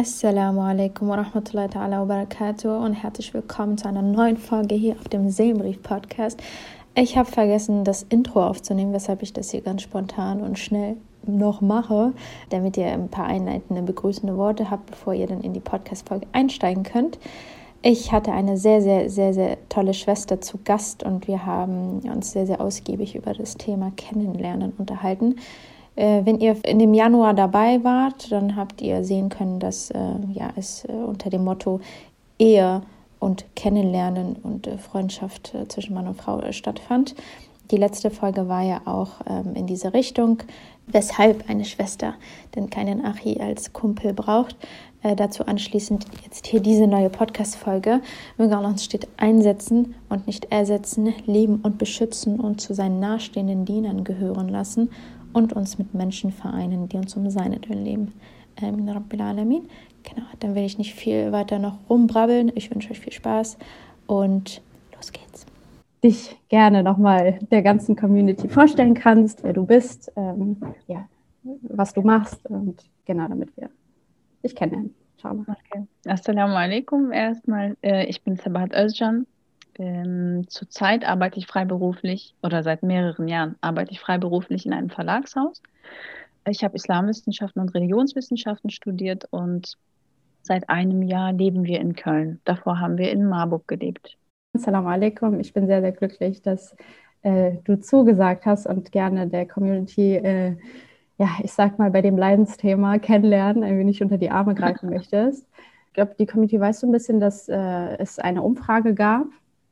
[0.00, 4.94] Assalamu alaikum wa rahmatullahi ta'ala wa barakatuh und herzlich willkommen zu einer neuen Folge hier
[4.98, 6.42] auf dem Seelenbrief Podcast.
[6.94, 10.96] Ich habe vergessen, das Intro aufzunehmen, weshalb ich das hier ganz spontan und schnell
[11.26, 12.14] noch mache,
[12.48, 16.82] damit ihr ein paar einleitende, begrüßende Worte habt, bevor ihr dann in die Podcast-Folge einsteigen
[16.82, 17.18] könnt.
[17.82, 22.32] Ich hatte eine sehr, sehr, sehr, sehr tolle Schwester zu Gast und wir haben uns
[22.32, 25.36] sehr, sehr ausgiebig über das Thema Kennenlernen unterhalten.
[25.96, 29.98] Äh, wenn ihr in dem Januar dabei wart, dann habt ihr sehen können, dass äh,
[30.32, 31.80] ja, es äh, unter dem Motto
[32.38, 32.82] Ehe
[33.20, 37.14] und Kennenlernen und äh, Freundschaft äh, zwischen Mann und Frau äh, stattfand.
[37.70, 40.42] Die letzte Folge war ja auch ähm, in diese Richtung,
[40.88, 42.14] weshalb eine Schwester
[42.56, 44.56] denn keinen Achi als Kumpel braucht.
[45.16, 48.00] dazu anschließend jetzt hier diese neue Podcast-Folge.
[48.38, 53.64] Möge Allah uns steht einsetzen und nicht ersetzen, lieben und beschützen und zu seinen nahestehenden
[53.64, 54.90] Dienern gehören lassen
[55.32, 58.12] und uns mit Menschen vereinen, die uns um seinetwillen leben.
[58.60, 59.68] Amin, Rabbil Alamin.
[60.02, 62.52] Genau, dann will ich nicht viel weiter noch rumbrabbeln.
[62.54, 63.58] Ich wünsche euch viel Spaß
[64.06, 64.62] und
[64.94, 65.46] los geht's.
[66.02, 70.56] Dich gerne nochmal der ganzen Community vorstellen kannst, wer du bist, ähm,
[70.86, 71.06] ja,
[71.62, 73.70] was du machst und genau, damit wir
[74.42, 74.94] dich kennenlernen.
[75.20, 75.44] Schau mal.
[75.48, 75.84] Okay.
[76.06, 77.12] Assalamu alaikum.
[77.12, 79.26] Erstmal, äh, ich bin Sabat Özcan,
[79.80, 85.62] ähm, zurzeit arbeite ich freiberuflich oder seit mehreren Jahren arbeite ich freiberuflich in einem Verlagshaus.
[86.46, 89.78] Ich habe Islamwissenschaften und Religionswissenschaften studiert und
[90.42, 92.40] seit einem Jahr leben wir in Köln.
[92.44, 94.18] Davor haben wir in Marburg gelebt.
[94.54, 95.40] Assalamu alaikum.
[95.40, 96.76] Ich bin sehr, sehr glücklich, dass
[97.22, 100.56] äh, du zugesagt hast und gerne der Community, äh,
[101.16, 105.46] ja, ich sag mal, bei dem Leidensthema kennenlernen, ein wenig unter die Arme greifen möchtest.
[105.86, 109.26] Ich glaube, die Community weiß so ein bisschen, dass äh, es eine Umfrage gab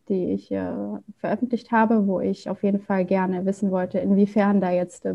[0.09, 0.73] die ich äh,
[1.19, 5.15] veröffentlicht habe, wo ich auf jeden Fall gerne wissen wollte, inwiefern da jetzt äh,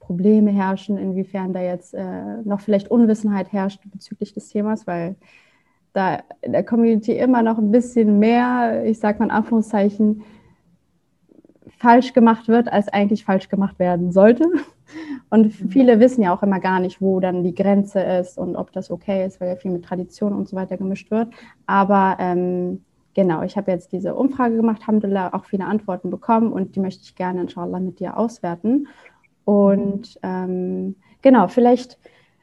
[0.00, 5.16] Probleme herrschen, inwiefern da jetzt äh, noch vielleicht Unwissenheit herrscht bezüglich des Themas, weil
[5.92, 10.22] da in der Community immer noch ein bisschen mehr, ich sage mal in Anführungszeichen,
[11.78, 14.44] falsch gemacht wird, als eigentlich falsch gemacht werden sollte.
[15.30, 15.68] Und mhm.
[15.70, 18.90] viele wissen ja auch immer gar nicht, wo dann die Grenze ist und ob das
[18.90, 21.28] okay ist, weil ja viel mit Tradition und so weiter gemischt wird.
[21.66, 22.84] Aber ähm,
[23.16, 27.02] genau, ich habe jetzt diese Umfrage gemacht, haben auch viele Antworten bekommen und die möchte
[27.02, 28.86] ich gerne inshallah mit dir auswerten.
[29.46, 31.98] Und ähm, genau, vielleicht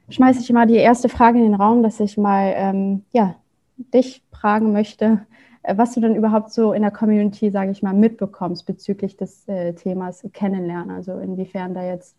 [0.09, 3.35] schmeiße ich mal die erste Frage in den Raum, dass ich mal ähm, ja,
[3.77, 5.25] dich fragen möchte,
[5.61, 9.47] äh, was du denn überhaupt so in der Community, sage ich mal, mitbekommst bezüglich des
[9.47, 10.89] äh, Themas Kennenlernen.
[10.89, 12.17] Also inwiefern da jetzt,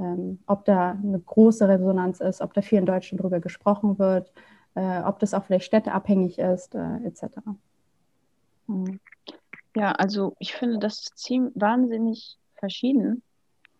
[0.00, 4.32] ähm, ob da eine große Resonanz ist, ob da viel in Deutschland drüber gesprochen wird,
[4.74, 7.38] äh, ob das auch vielleicht städteabhängig ist, äh, etc.
[8.66, 9.00] Hm.
[9.74, 13.22] Ja, also ich finde das ziemlich wahnsinnig verschieden,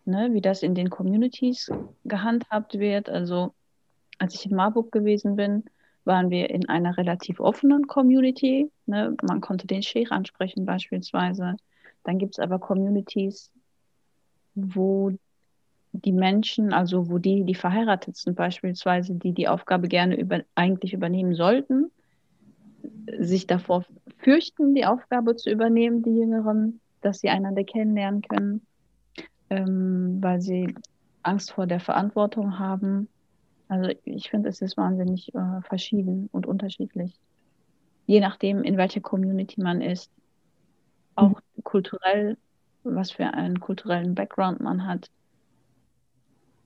[0.05, 1.71] ne, wie das in den Communities
[2.03, 3.09] gehandhabt wird.
[3.09, 3.53] Also
[4.17, 5.65] als ich in Marburg gewesen bin,
[6.05, 8.69] waren wir in einer relativ offenen Community.
[8.85, 9.15] Ne?
[9.21, 11.55] Man konnte den Sheikh ansprechen beispielsweise.
[12.03, 13.51] Dann gibt es aber Communities,
[14.55, 15.11] wo
[15.93, 20.93] die Menschen, also wo die, die verheiratet sind beispielsweise, die die Aufgabe gerne über, eigentlich
[20.93, 21.91] übernehmen sollten,
[23.19, 23.85] sich davor
[24.19, 28.61] fürchten, die Aufgabe zu übernehmen, die Jüngeren, dass sie einander kennenlernen können,
[29.49, 30.75] ähm, weil sie
[31.21, 33.07] Angst vor der Verantwortung haben.
[33.67, 37.19] Also ich finde, es ist wahnsinnig äh, verschieden und unterschiedlich.
[38.05, 40.11] Je nachdem, in welcher Community man ist.
[41.15, 41.63] Auch mhm.
[41.63, 42.37] kulturell,
[42.83, 45.09] was für einen kulturellen Background man hat.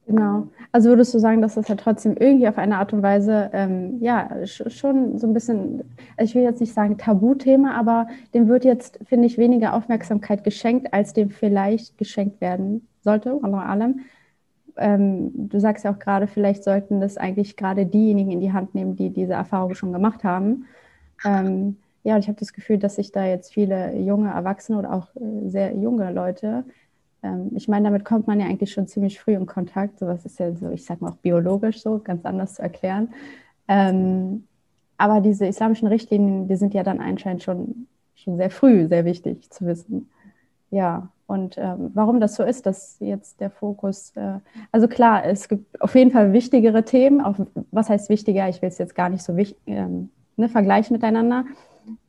[0.08, 0.48] Genau.
[0.72, 3.98] Also würdest du sagen, dass das ja trotzdem irgendwie auf eine Art und Weise, ähm,
[4.02, 5.84] ja, schon so ein bisschen,
[6.18, 10.94] ich will jetzt nicht sagen Tabuthema, aber dem wird jetzt, finde ich, weniger Aufmerksamkeit geschenkt,
[10.94, 14.00] als dem vielleicht geschenkt werden sollte, unter allem.
[14.78, 18.76] Ähm, du sagst ja auch gerade, vielleicht sollten das eigentlich gerade diejenigen in die Hand
[18.76, 20.66] nehmen, die diese Erfahrung schon gemacht haben.
[21.26, 24.94] Ähm, ja, und ich habe das Gefühl, dass sich da jetzt viele junge Erwachsene oder
[24.94, 26.66] auch äh, sehr junge Leute
[27.24, 30.00] ähm, ich meine, damit kommt man ja eigentlich schon ziemlich früh in Kontakt.
[30.00, 33.10] Sowas ist ja so, ich sag mal auch biologisch so, ganz anders zu erklären.
[33.68, 34.46] Ähm,
[34.98, 39.50] aber diese islamischen Richtlinien, die sind ja dann anscheinend schon, schon sehr früh sehr wichtig
[39.50, 40.10] zu wissen.
[40.72, 44.40] Ja, und ähm, warum das so ist, dass jetzt der Fokus, äh,
[44.72, 47.22] also klar, es gibt auf jeden Fall wichtigere Themen.
[47.22, 47.36] Auf,
[47.72, 48.48] was heißt wichtiger?
[48.48, 50.10] Ich will es jetzt gar nicht so wichtig, ne,
[50.50, 51.46] vergleichen miteinander.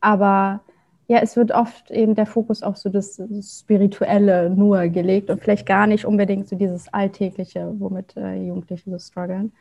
[0.01, 0.61] Aber
[1.09, 5.65] ja, es wird oft eben der Fokus auf so das Spirituelle nur gelegt und vielleicht
[5.67, 9.53] gar nicht unbedingt so dieses Alltägliche, womit äh, Jugendliche so strugglen.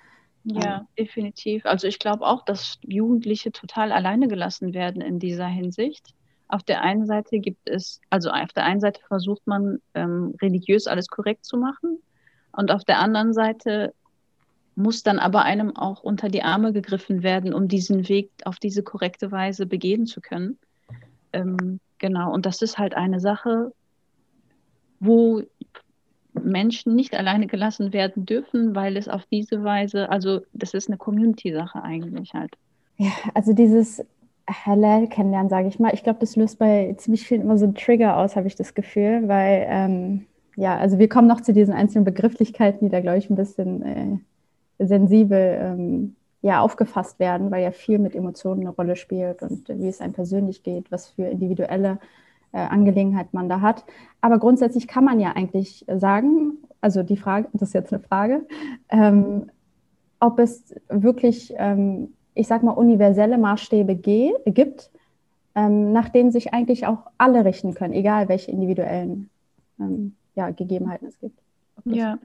[0.43, 1.65] Ja, definitiv.
[1.65, 6.13] Also ich glaube auch, dass Jugendliche total alleine gelassen werden in dieser Hinsicht.
[6.49, 10.85] Auf der einen Seite gibt es, also auf der einen Seite versucht man ähm, religiös
[10.85, 11.99] alles korrekt zu machen
[12.51, 13.93] und auf der anderen Seite
[14.75, 18.83] muss dann aber einem auch unter die Arme gegriffen werden, um diesen Weg auf diese
[18.83, 20.57] korrekte Weise begehen zu können.
[21.37, 23.71] Ähm, genau, und das ist halt eine Sache,
[24.99, 25.43] wo
[26.33, 30.97] Menschen nicht alleine gelassen werden dürfen, weil es auf diese Weise, also das ist eine
[30.97, 32.53] Community-Sache eigentlich halt.
[32.97, 34.03] Ja, also dieses
[34.49, 37.75] Halal kennenlernen, sage ich mal, ich glaube, das löst bei ziemlich vielen immer so einen
[37.75, 40.25] Trigger aus, habe ich das Gefühl, weil ähm,
[40.55, 43.81] ja, also wir kommen noch zu diesen einzelnen Begrifflichkeiten, die da, glaube ich, ein bisschen
[43.83, 49.67] äh, sensibel ähm, ja, aufgefasst werden, weil ja viel mit Emotionen eine Rolle spielt und
[49.69, 51.99] wie es einem persönlich geht, was für individuelle
[52.51, 53.85] äh, Angelegenheit man da hat.
[54.21, 58.45] Aber grundsätzlich kann man ja eigentlich sagen, also die Frage, das ist jetzt eine Frage,
[58.89, 59.49] ähm,
[60.19, 64.91] ob es wirklich, ähm, ich sag mal, universelle Maßstäbe gibt,
[65.55, 69.29] ähm, nach denen sich eigentlich auch alle richten können, egal welche individuellen
[69.79, 71.39] ähm, ja, Gegebenheiten es gibt.
[71.85, 72.19] Ja,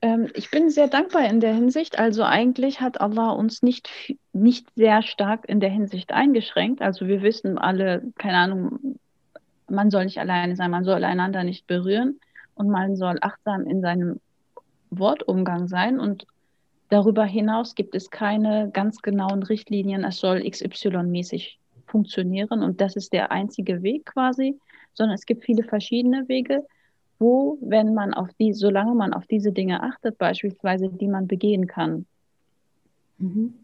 [0.00, 1.98] ähm, ich bin sehr dankbar in der Hinsicht.
[1.98, 3.90] Also eigentlich hat Allah uns nicht,
[4.32, 6.82] nicht sehr stark in der Hinsicht eingeschränkt.
[6.82, 8.98] Also wir wissen alle, keine Ahnung,
[9.68, 12.20] man soll nicht alleine sein, man soll einander nicht berühren
[12.54, 14.20] und man soll achtsam in seinem
[14.90, 16.00] Wortumgang sein.
[16.00, 16.26] Und
[16.88, 23.12] darüber hinaus gibt es keine ganz genauen Richtlinien, es soll XY-mäßig funktionieren und das ist
[23.12, 24.58] der einzige Weg quasi,
[24.94, 26.64] sondern es gibt viele verschiedene Wege
[27.22, 31.66] wo, wenn man auf die, solange man auf diese Dinge achtet, beispielsweise, die man begehen
[31.66, 32.04] kann.
[33.18, 33.54] Mhm.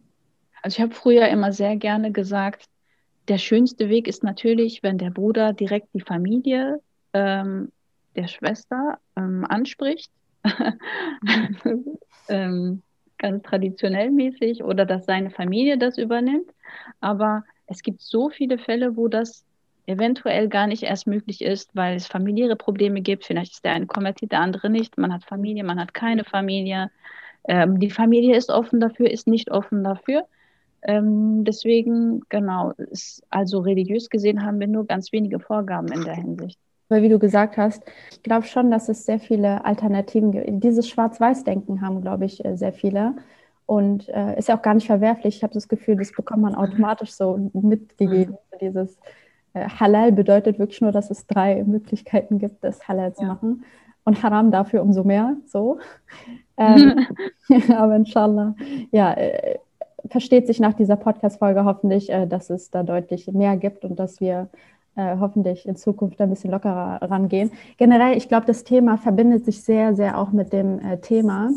[0.62, 2.64] Also ich habe früher immer sehr gerne gesagt,
[3.28, 6.80] der schönste Weg ist natürlich, wenn der Bruder direkt die Familie
[7.12, 7.70] ähm,
[8.16, 10.10] der Schwester ähm, anspricht,
[12.28, 12.82] ähm,
[13.18, 16.50] ganz traditionell mäßig, oder dass seine Familie das übernimmt.
[17.00, 19.44] Aber es gibt so viele Fälle, wo das
[19.88, 23.24] eventuell gar nicht erst möglich ist, weil es familiäre Probleme gibt.
[23.24, 24.98] Vielleicht ist der eine konvertiert, der andere nicht.
[24.98, 26.90] Man hat Familie, man hat keine Familie.
[27.44, 30.26] Ähm, die Familie ist offen dafür, ist nicht offen dafür.
[30.82, 36.14] Ähm, deswegen, genau, ist, also religiös gesehen haben wir nur ganz wenige Vorgaben in der
[36.14, 36.58] Hinsicht.
[36.90, 40.46] Weil wie du gesagt hast, ich glaube schon, dass es sehr viele Alternativen gibt.
[40.62, 43.14] Dieses Schwarz-Weiß-Denken haben, glaube ich, äh, sehr viele.
[43.66, 45.36] Und äh, ist ja auch gar nicht verwerflich.
[45.36, 48.38] Ich habe das Gefühl, das bekommt man automatisch so mitgegeben.
[48.52, 48.58] Mhm.
[48.60, 48.98] Dieses,
[49.66, 53.28] Halal bedeutet wirklich nur, dass es drei Möglichkeiten gibt, das Halal zu ja.
[53.28, 53.64] machen.
[54.04, 55.36] Und Haram dafür umso mehr.
[55.46, 55.78] So.
[56.60, 57.06] Ähm,
[57.72, 58.56] aber inshallah,
[58.90, 59.58] ja, äh,
[60.06, 64.20] versteht sich nach dieser Podcast-Folge hoffentlich, äh, dass es da deutlich mehr gibt und dass
[64.20, 64.48] wir
[64.96, 67.52] äh, hoffentlich in Zukunft ein bisschen lockerer rangehen.
[67.76, 71.50] Generell, ich glaube, das Thema verbindet sich sehr, sehr auch mit dem äh, Thema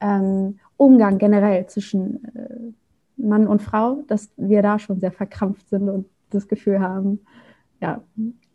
[0.00, 5.88] ähm, Umgang generell zwischen äh, Mann und Frau, dass wir da schon sehr verkrampft sind
[5.88, 7.20] und das Gefühl haben,
[7.80, 8.02] ja,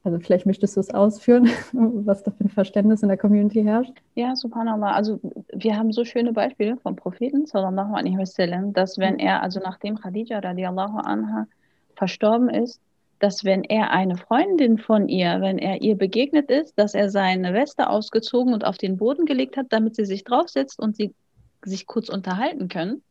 [0.04, 3.94] also vielleicht möchtest du es ausführen, was da für ein Verständnis in der Community herrscht.
[4.16, 4.92] Ja, subhanallah.
[4.92, 5.20] Also
[5.54, 9.96] wir haben so schöne Beispiele vom Propheten, sallallahu alaihi wasallam, dass wenn er, also nachdem
[9.96, 11.48] Khadija radiallahu anha
[11.96, 12.82] verstorben ist,
[13.20, 17.54] dass wenn er eine Freundin von ihr, wenn er ihr begegnet ist, dass er seine
[17.54, 21.16] Weste ausgezogen und auf den Boden gelegt hat, damit sie sich draufsetzt und sie
[21.64, 23.02] sich kurz unterhalten können.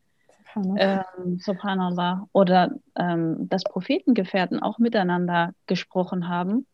[0.57, 2.29] Ähm, Subhanallah.
[2.33, 6.67] Oder ähm, dass Prophetengefährten auch miteinander gesprochen haben.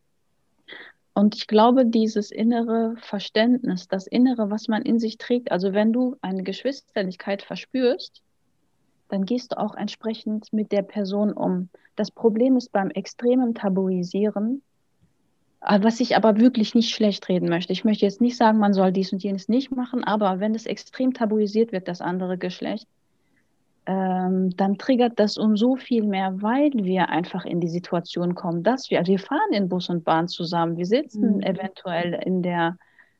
[1.13, 5.91] Und ich glaube, dieses innere Verständnis, das Innere, was man in sich trägt, also wenn
[5.91, 8.21] du eine Geschwisterlichkeit verspürst,
[9.09, 11.69] dann gehst du auch entsprechend mit der Person um.
[11.95, 14.61] Das Problem ist beim extremen Tabuisieren,
[15.61, 17.73] äh, was ich aber wirklich nicht schlecht reden möchte.
[17.73, 20.65] Ich möchte jetzt nicht sagen, man soll dies und jenes nicht machen, aber wenn es
[20.65, 22.87] extrem tabuisiert wird, das andere Geschlecht,
[23.85, 28.89] ähm, dann triggert das umso viel mehr, weil wir einfach in die Situation kommen, dass
[28.89, 31.41] wir, also wir fahren in Bus und Bahn zusammen, wir sitzen mhm.
[31.41, 32.77] eventuell in der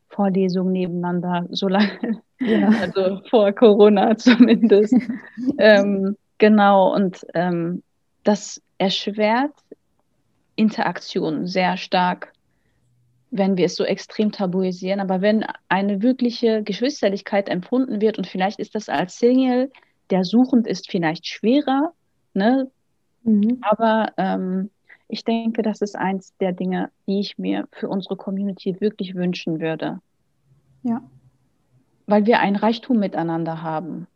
[0.08, 2.68] Vorlesung nebeneinander, so lange, ja.
[2.82, 4.94] also vor Corona zumindest.
[5.58, 7.82] ähm, genau, und ähm,
[8.24, 9.52] das erschwert
[10.56, 12.32] Interaktion sehr stark,
[13.30, 15.00] wenn wir es so extrem tabuisieren.
[15.00, 19.70] Aber wenn eine wirkliche Geschwisterlichkeit empfunden wird und vielleicht ist das als Single
[20.10, 21.92] der suchend ist vielleicht schwerer,
[22.34, 22.70] ne?
[23.22, 23.58] Mhm.
[23.60, 24.70] aber ähm,
[25.08, 29.60] ich denke, das ist eins der Dinge, die ich mir für unsere Community wirklich wünschen
[29.60, 30.00] würde.
[30.82, 31.02] Ja.
[32.06, 34.06] Weil wir ein Reichtum miteinander haben.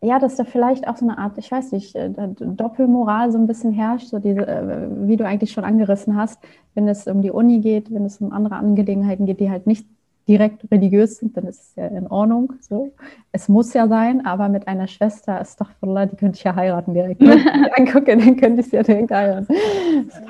[0.00, 3.46] Ja, dass da vielleicht auch so eine Art, ich weiß nicht, äh, Doppelmoral so ein
[3.46, 6.42] bisschen herrscht, so diese, äh, wie du eigentlich schon angerissen hast,
[6.74, 9.86] wenn es um die Uni geht, wenn es um andere Angelegenheiten geht, die halt nicht
[10.28, 12.52] direkt religiös sind, dann ist es ja in Ordnung.
[12.60, 12.92] So.
[13.32, 16.54] Es muss ja sein, aber mit einer Schwester, ist doch Astaghfirullah, die könnte ich ja
[16.54, 17.20] heiraten direkt.
[17.20, 19.54] Wenn ich angucke, dann könnte ich sie ja direkt heiraten.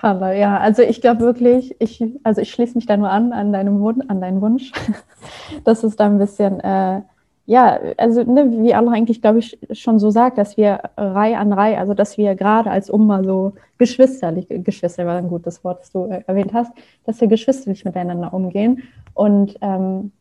[0.02, 3.84] Ja, also ich glaube wirklich, ich, also ich schließe mich da nur an, an, deinem
[4.08, 4.72] an deinen Wunsch,
[5.64, 7.02] dass es da ein bisschen, äh,
[7.44, 11.52] ja, also ne, wie Allah eigentlich, glaube ich, schon so sagt, dass wir Reihe an
[11.52, 15.90] Reihe, also dass wir gerade als Umma so geschwisterlich, Geschwister war ein gutes Wort, das
[15.90, 16.72] du äh, erwähnt hast,
[17.04, 18.84] dass wir geschwisterlich miteinander umgehen.
[19.14, 20.12] Und ähm,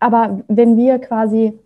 [0.00, 1.58] aber wenn wir quasi,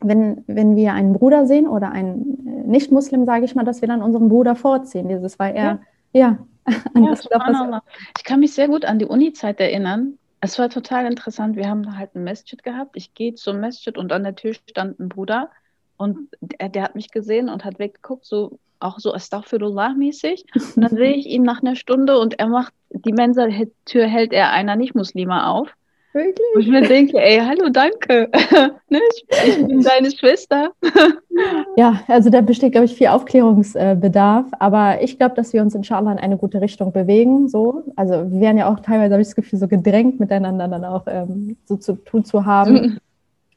[0.00, 3.88] wenn, wenn wir einen Bruder sehen oder einen äh, Nicht-Muslim, sage ich mal, dass wir
[3.88, 5.08] dann unseren Bruder vorziehen.
[5.08, 5.80] Dieses, weil er,
[6.12, 7.82] ja, ja, ja
[8.16, 10.14] ich kann mich sehr gut an die Uni-Zeit erinnern.
[10.40, 11.56] Es war total interessant.
[11.56, 12.96] Wir haben halt ein Masjid gehabt.
[12.96, 15.50] Ich gehe zum Masjid und an der Tür stand ein Bruder
[15.96, 20.44] und der, der hat mich gesehen und hat weggeguckt, so auch so Astaghfirullah-mäßig.
[20.76, 24.50] Und dann sehe ich ihn nach einer Stunde und er macht, die Mensa-Tür hält er
[24.50, 25.68] einer Nicht-Muslima auf.
[26.12, 26.46] Wirklich?
[26.54, 28.28] Und ich mir denke, ey, hallo, danke.
[28.88, 30.72] ne, ich, ich, bin deine Schwester.
[31.76, 34.46] ja, also da besteht, glaube ich, viel Aufklärungsbedarf.
[34.58, 37.48] Aber ich glaube, dass wir uns inshallah in eine gute Richtung bewegen.
[37.48, 37.84] So.
[37.94, 41.04] Also wir werden ja auch teilweise, habe ich das Gefühl, so gedrängt miteinander dann auch
[41.06, 42.98] ähm, so zu tun zu haben.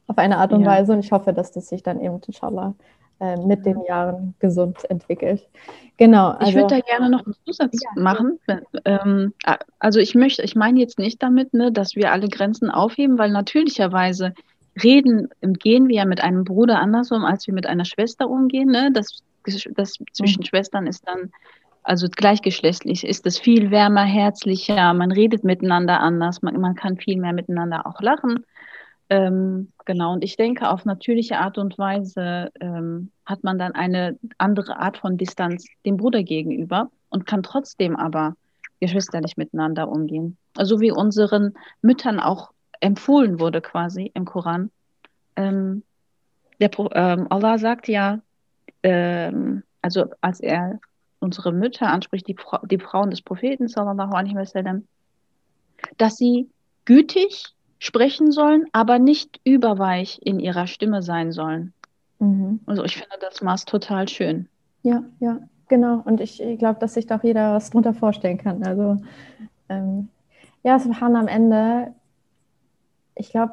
[0.06, 0.66] auf eine Art und ja.
[0.66, 0.92] Weise.
[0.92, 2.74] Und ich hoffe, dass das sich dann eben inshallah
[3.20, 5.46] äh, mit den Jahren gesund entwickelt.
[5.96, 6.30] Genau.
[6.30, 8.02] Also, ich würde da gerne noch einen Zusatz ja.
[8.02, 8.38] machen.
[8.84, 9.32] Ähm,
[9.78, 13.30] also ich möchte, ich meine jetzt nicht damit, ne, dass wir alle Grenzen aufheben, weil
[13.30, 14.34] natürlicherweise
[14.82, 18.68] reden, gehen wir ja mit einem Bruder andersrum, als wir mit einer Schwester umgehen.
[18.68, 18.90] Ne?
[18.92, 19.22] Das,
[19.76, 20.46] das zwischen mhm.
[20.46, 21.30] Schwestern ist dann
[21.84, 27.18] also gleichgeschlechtlich ist es viel wärmer, herzlicher, man redet miteinander anders, man, man kann viel
[27.20, 28.46] mehr miteinander auch lachen.
[29.10, 34.18] Ähm, genau, und ich denke, auf natürliche Art und Weise ähm, hat man dann eine
[34.38, 38.36] andere Art von Distanz dem Bruder gegenüber und kann trotzdem aber
[38.80, 40.36] geschwisterlich miteinander umgehen.
[40.56, 44.70] Also wie unseren Müttern auch empfohlen wurde quasi im Koran.
[45.36, 45.82] Ähm,
[46.60, 48.20] der, ähm, Allah sagt ja,
[48.82, 50.80] ähm, also als er
[51.18, 54.86] unsere Mütter anspricht, die, die Frauen des Propheten, sallallahu alaihi wasallam,
[55.96, 56.48] dass sie
[56.84, 57.54] gütig
[57.84, 61.74] sprechen sollen, aber nicht überweich in ihrer Stimme sein sollen.
[62.18, 62.60] Mhm.
[62.64, 64.48] Also ich finde das Maß total schön.
[64.82, 66.00] Ja, ja, genau.
[66.04, 68.64] Und ich, glaube, dass sich da auch jeder was drunter vorstellen kann.
[68.64, 68.96] Also
[69.68, 70.08] ähm,
[70.62, 71.92] ja, Subhan am Ende,
[73.16, 73.52] ich glaube,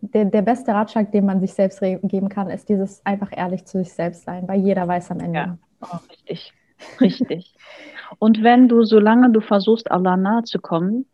[0.00, 3.78] der, der beste Ratschlag, den man sich selbst geben kann, ist dieses einfach ehrlich zu
[3.78, 5.38] sich selbst sein, weil jeder weiß am Ende.
[5.38, 6.54] Ja, oh, richtig,
[6.98, 7.54] richtig.
[8.18, 11.04] Und wenn du, solange du versuchst, Allah nahe zu kommen,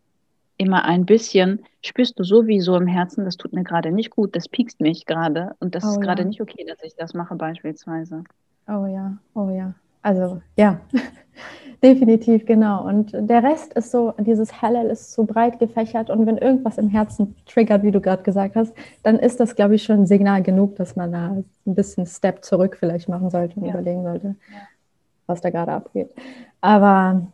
[0.59, 4.47] immer ein bisschen, spürst du sowieso im Herzen, das tut mir gerade nicht gut, das
[4.47, 6.27] piekst mich gerade und das oh, ist gerade ja.
[6.27, 8.23] nicht okay, dass ich das mache beispielsweise.
[8.67, 9.73] Oh ja, oh ja.
[10.01, 10.81] Also ja,
[11.83, 12.85] definitiv, genau.
[12.85, 16.89] Und der Rest ist so, dieses Hallel ist so breit gefächert und wenn irgendwas im
[16.89, 18.73] Herzen triggert, wie du gerade gesagt hast,
[19.03, 22.43] dann ist das, glaube ich, schon ein Signal genug, dass man da ein bisschen Step
[22.43, 23.71] zurück vielleicht machen sollte und ja.
[23.71, 24.35] überlegen sollte,
[25.25, 26.13] was da gerade abgeht.
[26.59, 27.27] Aber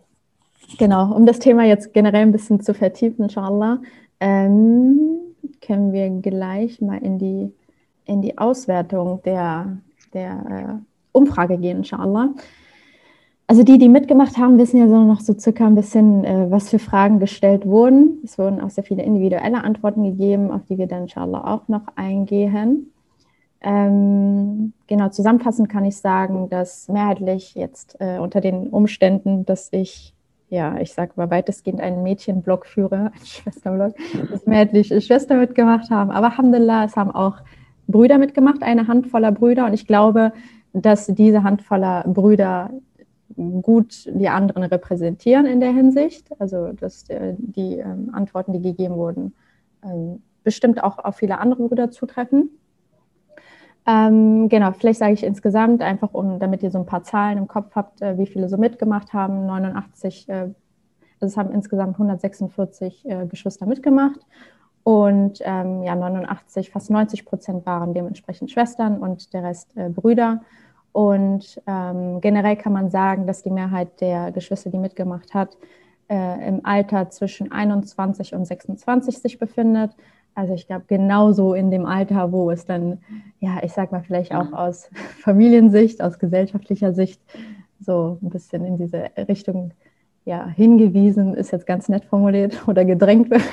[0.78, 3.82] Genau, um das Thema jetzt generell ein bisschen zu vertiefen, inshallah,
[4.20, 5.20] ähm,
[5.62, 7.54] können wir gleich mal in die,
[8.06, 9.78] in die Auswertung der,
[10.14, 12.30] der äh, Umfrage gehen, inshallah.
[13.48, 16.70] Also die, die mitgemacht haben, wissen ja so noch so circa ein bisschen, äh, was
[16.70, 18.20] für Fragen gestellt wurden.
[18.24, 21.84] Es wurden auch sehr viele individuelle Antworten gegeben, auf die wir dann inshallah auch noch
[21.96, 22.92] eingehen.
[23.62, 30.15] Ähm, genau, zusammenfassend kann ich sagen, dass mehrheitlich jetzt äh, unter den Umständen, dass ich
[30.56, 33.94] ja, ich sage mal weitestgehend einen Mädchenblog führe, einen Schwesterblog,
[34.32, 36.12] dass mehrheitlich Schwester mitgemacht haben.
[36.12, 37.38] Aber Alhamdulillah, es haben auch
[37.88, 39.66] Brüder mitgemacht, eine Handvoller Brüder.
[39.66, 40.32] Und ich glaube,
[40.74, 42.72] dass diese Handvoller Brüder
[43.62, 46.30] gut die anderen repräsentieren in der Hinsicht.
[46.40, 49.36] Also, dass äh, die ähm, Antworten, die gegeben wurden,
[49.84, 52.50] ähm, bestimmt auch auf viele andere Brüder zutreffen.
[53.88, 57.48] Ähm, genau, vielleicht sage ich insgesamt, einfach um, damit ihr so ein paar Zahlen im
[57.48, 59.46] Kopf habt, äh, wie viele so mitgemacht haben.
[59.46, 60.54] 89, äh, also
[61.22, 64.20] es haben insgesamt 146 äh, Geschwister mitgemacht.
[64.84, 70.42] Und ähm, ja, 89, fast 90 Prozent waren dementsprechend Schwestern und der Rest äh, Brüder.
[70.92, 75.58] Und ähm, generell kann man sagen, dass die Mehrheit der Geschwister, die mitgemacht hat,
[76.08, 79.92] äh, im Alter zwischen 21 und 26 sich befindet.
[80.36, 83.00] Also ich glaube, genauso in dem Alter, wo es dann,
[83.40, 84.90] ja, ich sag mal, vielleicht auch aus
[85.22, 87.22] Familiensicht, aus gesellschaftlicher Sicht
[87.80, 89.72] so ein bisschen in diese Richtung
[90.26, 93.44] ja, hingewiesen, ist jetzt ganz nett formuliert oder gedrängt wird.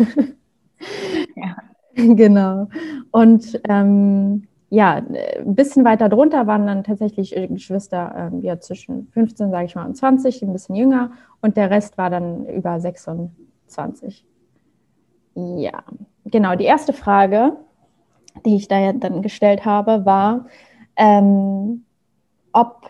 [1.36, 1.56] Ja.
[1.94, 2.68] Genau.
[3.10, 9.50] Und ähm, ja, ein bisschen weiter drunter waren dann tatsächlich Geschwister ähm, ja, zwischen 15,
[9.50, 11.12] sage ich mal, und 20, ein bisschen jünger.
[11.42, 14.24] Und der Rest war dann über 26.
[15.34, 15.84] Ja,
[16.25, 16.55] genau.
[16.57, 17.57] Die erste Frage,
[18.45, 20.47] die ich da ja dann gestellt habe, war,
[20.97, 21.85] ähm,
[22.52, 22.88] ob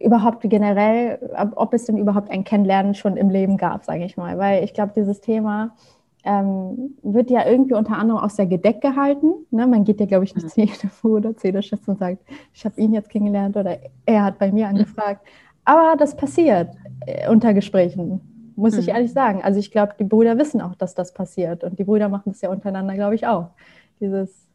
[0.00, 1.18] überhaupt generell,
[1.56, 4.38] ob, es denn überhaupt ein Kennenlernen schon im Leben gab, sage ich mal.
[4.38, 5.74] Weil ich glaube, dieses Thema
[6.24, 9.32] ähm, wird ja irgendwie unter anderem aus der Gedeck gehalten.
[9.50, 9.66] Ne?
[9.66, 12.18] Man geht ja, glaube ich, nicht zu jedem Bruder, zu jeder Schwester und sagt,
[12.52, 15.26] ich habe ihn jetzt kennengelernt oder er hat bei mir angefragt.
[15.64, 16.74] Aber das passiert
[17.06, 18.20] äh, unter Gesprächen,
[18.58, 18.80] muss mhm.
[18.80, 19.42] ich ehrlich sagen.
[19.42, 21.64] Also ich glaube, die Brüder wissen auch, dass das passiert.
[21.64, 23.50] Und die Brüder machen das ja untereinander, glaube ich, auch.
[24.00, 24.48] Dieses,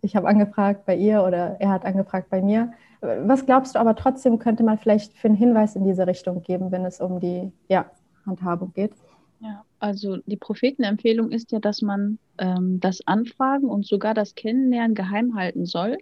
[0.00, 2.72] ich habe angefragt bei ihr oder er hat angefragt bei mir.
[3.00, 6.70] Was glaubst du aber trotzdem, könnte man vielleicht für einen Hinweis in diese Richtung geben,
[6.70, 7.90] wenn es um die ja,
[8.24, 8.92] Handhabung geht?
[9.40, 14.94] Ja, also die Prophetenempfehlung ist ja, dass man ähm, das Anfragen und sogar das Kennenlernen
[14.94, 15.98] geheim halten soll.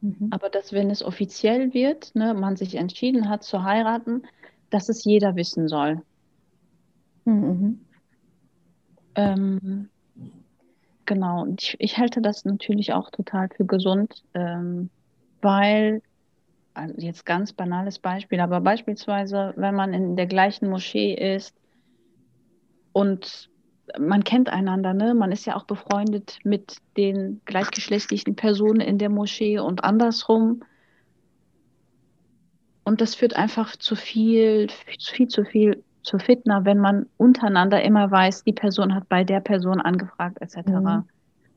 [0.00, 0.28] Mhm.
[0.30, 4.22] Aber dass, wenn es offiziell wird, ne, man sich entschieden hat zu heiraten,
[4.70, 6.00] dass es jeder wissen soll.
[7.24, 7.80] Mhm.
[9.14, 9.88] Ähm,
[11.06, 14.90] genau, ich, ich, halte das natürlich auch total für gesund, ähm,
[15.42, 16.02] weil,
[16.74, 21.54] also jetzt ganz banales Beispiel, aber beispielsweise, wenn man in der gleichen Moschee ist,
[22.92, 23.50] und
[23.98, 25.14] man kennt einander, ne?
[25.14, 30.62] Man ist ja auch befreundet mit den gleichgeschlechtlichen Personen in der Moschee und andersrum.
[32.84, 38.10] Und das führt einfach zu viel, viel zu viel zu Fitner, wenn man untereinander immer
[38.10, 40.68] weiß, die Person hat bei der Person angefragt, etc.
[40.68, 41.04] Mhm.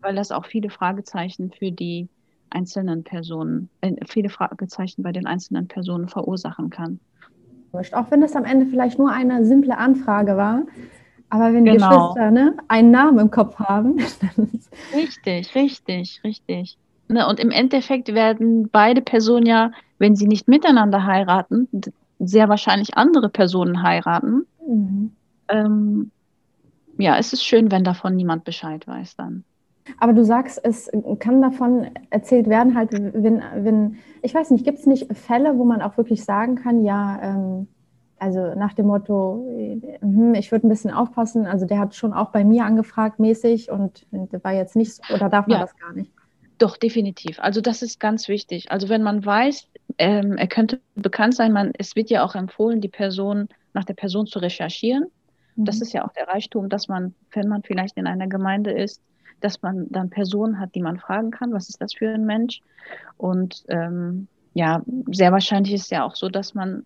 [0.02, 2.10] Weil das auch viele Fragezeichen für die
[2.50, 7.00] einzelnen Personen, äh, viele Fragezeichen bei den einzelnen Personen verursachen kann.
[7.74, 10.62] Auch wenn es am Ende vielleicht nur eine simple Anfrage war,
[11.30, 11.90] aber wenn genau.
[11.90, 13.98] Geschwister ne, einen Namen im Kopf haben.
[14.94, 16.78] richtig, richtig, richtig.
[17.08, 21.68] Ne, und im Endeffekt werden beide Personen ja, wenn sie nicht miteinander heiraten,
[22.20, 24.46] sehr wahrscheinlich andere Personen heiraten.
[24.66, 25.12] Mhm.
[25.50, 26.12] Ähm,
[26.98, 29.44] ja, es ist schön, wenn davon niemand Bescheid weiß dann.
[30.00, 30.90] Aber du sagst, es
[31.20, 35.66] kann davon erzählt werden, halt, wenn, wenn ich weiß nicht, gibt es nicht Fälle, wo
[35.66, 37.68] man auch wirklich sagen kann, ja, ähm,
[38.18, 39.46] also nach dem Motto,
[40.00, 41.46] hm, ich würde ein bisschen aufpassen.
[41.46, 45.28] Also der hat schon auch bei mir angefragt mäßig und war jetzt nicht so, oder
[45.28, 45.66] darf man ja.
[45.66, 46.13] das gar nicht?
[46.64, 47.42] Doch, definitiv.
[47.42, 48.72] Also das ist ganz wichtig.
[48.72, 52.80] Also wenn man weiß, ähm, er könnte bekannt sein, man, es wird ja auch empfohlen,
[52.80, 55.08] die Person, nach der Person zu recherchieren.
[55.58, 55.66] Mhm.
[55.66, 59.02] Das ist ja auch der Reichtum, dass man, wenn man vielleicht in einer Gemeinde ist,
[59.42, 62.62] dass man dann Personen hat, die man fragen kann, was ist das für ein Mensch?
[63.18, 66.86] Und ähm, ja, sehr wahrscheinlich ist es ja auch so, dass man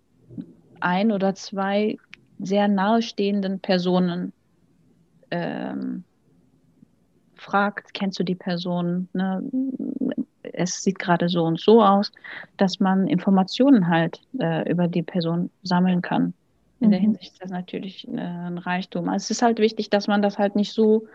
[0.79, 1.97] ein oder zwei
[2.39, 4.33] sehr nahestehenden Personen
[5.29, 6.03] ähm,
[7.47, 9.07] fragt, kennst du die Person?
[9.13, 9.43] Ne?
[10.43, 12.11] Es sieht gerade so und so aus,
[12.57, 16.33] dass man Informationen halt äh, über die Person sammeln kann.
[16.79, 16.91] In mhm.
[16.91, 19.09] der Hinsicht ist das natürlich äh, ein Reichtum.
[19.09, 21.07] Also es ist halt wichtig, dass man das halt nicht so,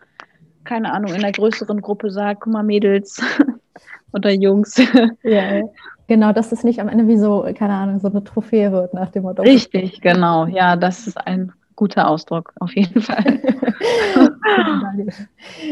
[0.64, 3.22] keine Ahnung, in einer größeren Gruppe sagt, guck mal Mädels
[4.12, 4.80] oder Jungs.
[5.22, 5.62] Ja,
[6.08, 9.10] Genau, dass es nicht am Ende wie so, keine Ahnung, so eine Trophäe wird nach
[9.10, 9.40] dem Motto.
[9.42, 10.44] Richtig, genau.
[10.44, 13.40] Ja, das ist ein guter Ausdruck, auf jeden Fall.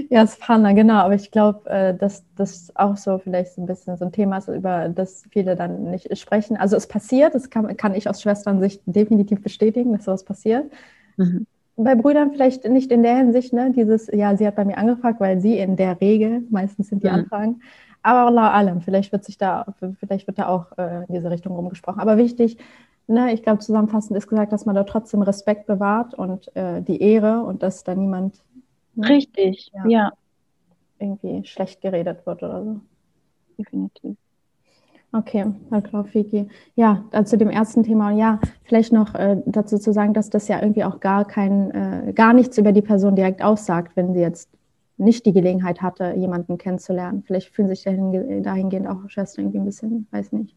[0.08, 0.94] ja, Spana, genau.
[0.94, 4.38] Aber ich glaube, äh, dass das auch so vielleicht so ein bisschen so ein Thema
[4.38, 6.56] ist, über das viele dann nicht sprechen.
[6.56, 10.70] Also es passiert, das kann, kann ich aus Schwestern-Sicht definitiv bestätigen, dass sowas passiert.
[11.16, 11.46] Mhm.
[11.76, 15.20] Bei Brüdern vielleicht nicht in der Hinsicht, ne, dieses, ja, sie hat bei mir angefragt,
[15.20, 17.14] weil sie in der Regel, meistens sind die mhm.
[17.14, 17.60] Anfragen,
[18.02, 19.66] aber Allah allem, vielleicht wird sich da,
[19.98, 22.00] vielleicht wird da auch äh, in diese Richtung rumgesprochen.
[22.00, 22.58] Aber wichtig,
[23.10, 27.02] ne, ich glaube, zusammenfassend ist gesagt, dass man da trotzdem Respekt bewahrt und äh, die
[27.02, 28.42] Ehre und dass da niemand
[28.94, 30.12] ne, richtig, ja, ja,
[30.98, 32.80] irgendwie schlecht geredet wird oder so.
[33.58, 34.16] Definitiv.
[35.12, 36.46] Okay, Herr Klaufiki.
[36.76, 40.62] Ja, zu dem ersten Thema, ja, vielleicht noch äh, dazu zu sagen, dass das ja
[40.62, 44.48] irgendwie auch gar kein, äh, gar nichts über die Person direkt aussagt, wenn sie jetzt
[44.98, 47.24] nicht die Gelegenheit hatte, jemanden kennenzulernen.
[47.26, 50.54] Vielleicht fühlen sich dahin, dahingehend auch Schwestern irgendwie ein bisschen, weiß nicht.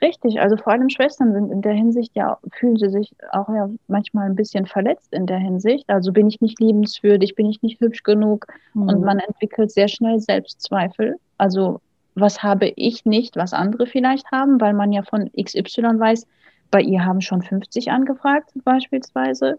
[0.00, 3.68] Richtig, also vor allem Schwestern sind in der Hinsicht ja, fühlen sie sich auch ja
[3.86, 5.88] manchmal ein bisschen verletzt in der Hinsicht.
[5.88, 8.88] Also bin ich nicht liebenswürdig, bin ich nicht hübsch genug mhm.
[8.88, 11.16] und man entwickelt sehr schnell Selbstzweifel.
[11.36, 11.80] Also
[12.14, 16.26] was habe ich nicht, was andere vielleicht haben, weil man ja von XY weiß,
[16.70, 19.58] bei ihr haben schon 50 angefragt beispielsweise.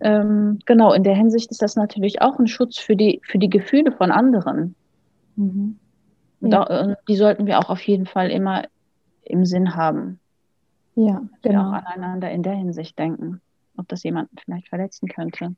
[0.00, 3.50] Ähm, genau, in der Hinsicht ist das natürlich auch ein Schutz für die, für die
[3.50, 4.74] Gefühle von anderen.
[5.36, 5.78] Mhm.
[6.40, 6.64] Ja.
[6.64, 8.64] Da, äh, die sollten wir auch auf jeden Fall immer
[9.24, 10.18] im Sinn haben.
[10.94, 11.72] Ja, genau.
[11.72, 13.40] Wir auch aneinander in der Hinsicht denken,
[13.76, 15.54] ob das jemanden vielleicht verletzen könnte.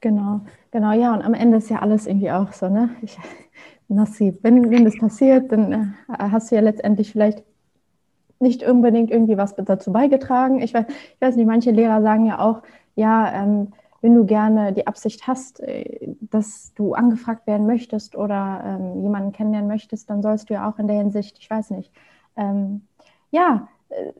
[0.00, 0.40] Genau,
[0.72, 2.90] genau, ja, und am Ende ist ja alles irgendwie auch so, ne?
[3.02, 3.16] Ich,
[3.88, 7.44] Nassib, wenn, wenn das passiert, dann äh, hast du ja letztendlich vielleicht
[8.40, 10.60] nicht unbedingt irgendwie was dazu beigetragen.
[10.60, 12.62] Ich weiß, ich weiß nicht, manche Lehrer sagen ja auch,
[12.96, 18.62] ja, ähm, wenn du gerne die Absicht hast, äh, dass du angefragt werden möchtest oder
[18.64, 21.92] ähm, jemanden kennenlernen möchtest, dann sollst du ja auch in der Hinsicht, ich weiß nicht,
[22.36, 22.82] ähm,
[23.30, 24.12] ja, äh,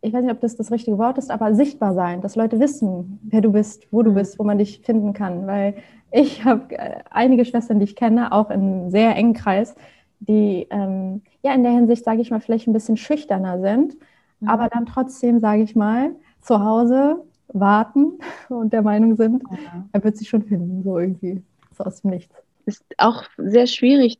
[0.00, 3.18] ich weiß nicht, ob das das richtige Wort ist, aber sichtbar sein, dass Leute wissen,
[3.24, 4.14] wer du bist, wo du mhm.
[4.14, 5.46] bist, wo man dich finden kann.
[5.46, 5.74] Weil
[6.10, 9.74] ich habe äh, einige Schwestern, die ich kenne, auch in einem sehr engen Kreis,
[10.20, 13.96] die ähm, ja in der Hinsicht, sage ich mal, vielleicht ein bisschen schüchterner sind,
[14.40, 14.48] mhm.
[14.48, 18.18] aber dann trotzdem, sage ich mal, zu Hause warten
[18.48, 19.84] und der Meinung sind, ja.
[19.92, 21.42] er wird sich schon finden, so irgendwie,
[21.76, 22.34] so aus dem Nichts.
[22.66, 24.18] Ist auch sehr schwierig.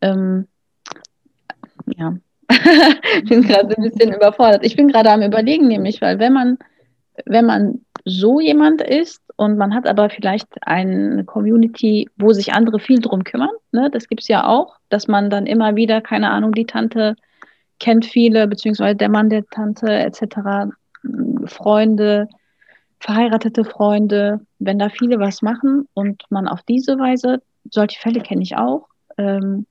[0.00, 0.48] Ähm,
[1.86, 2.16] ja,
[2.52, 4.64] ich bin gerade ein bisschen überfordert.
[4.64, 6.58] Ich bin gerade am Überlegen, nämlich, weil wenn man,
[7.24, 12.78] wenn man so jemand ist und man hat aber vielleicht eine Community, wo sich andere
[12.80, 16.30] viel drum kümmern, ne, das gibt es ja auch, dass man dann immer wieder, keine
[16.30, 17.16] Ahnung, die Tante
[17.78, 20.70] kennt viele, beziehungsweise der Mann der Tante etc.,
[21.46, 22.28] Freunde,
[23.00, 28.42] verheiratete Freunde, wenn da viele was machen und man auf diese Weise, solche Fälle kenne
[28.42, 28.86] ich auch,
[29.18, 29.66] ähm,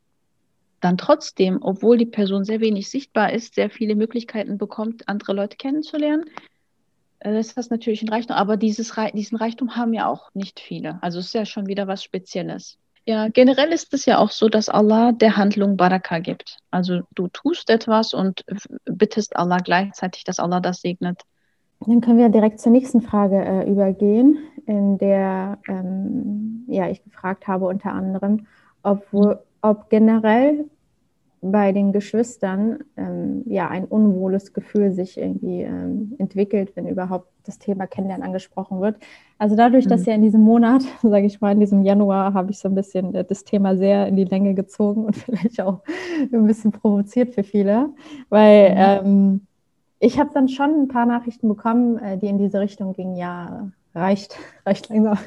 [0.81, 5.57] dann trotzdem, obwohl die Person sehr wenig sichtbar ist, sehr viele Möglichkeiten bekommt, andere Leute
[5.57, 6.25] kennenzulernen.
[7.19, 10.99] Äh, das ist natürlich ein Reichtum, aber dieses, diesen Reichtum haben ja auch nicht viele.
[11.01, 12.77] Also es ist ja schon wieder was Spezielles.
[13.05, 16.57] Ja, generell ist es ja auch so, dass Allah der Handlung Baraka gibt.
[16.69, 18.43] Also du tust etwas und
[18.85, 21.21] bittest Allah gleichzeitig, dass Allah das segnet.
[21.79, 27.47] Dann können wir direkt zur nächsten Frage äh, übergehen, in der ähm, ja, ich gefragt
[27.47, 28.45] habe unter anderem,
[28.83, 29.07] ob,
[29.61, 30.65] ob generell
[31.41, 37.57] bei den Geschwistern ähm, ja ein unwohles Gefühl sich irgendwie ähm, entwickelt, wenn überhaupt das
[37.57, 38.97] Thema Kennenlernen angesprochen wird.
[39.39, 39.89] Also dadurch, mhm.
[39.89, 42.75] dass ja in diesem Monat, sage ich mal, in diesem Januar, habe ich so ein
[42.75, 45.81] bisschen äh, das Thema sehr in die Länge gezogen und vielleicht auch
[46.31, 47.89] ein bisschen provoziert für viele,
[48.29, 48.77] weil mhm.
[48.77, 49.41] ähm,
[49.99, 53.71] ich habe dann schon ein paar Nachrichten bekommen, äh, die in diese Richtung gingen, ja,
[53.93, 55.17] reicht, reicht langsam.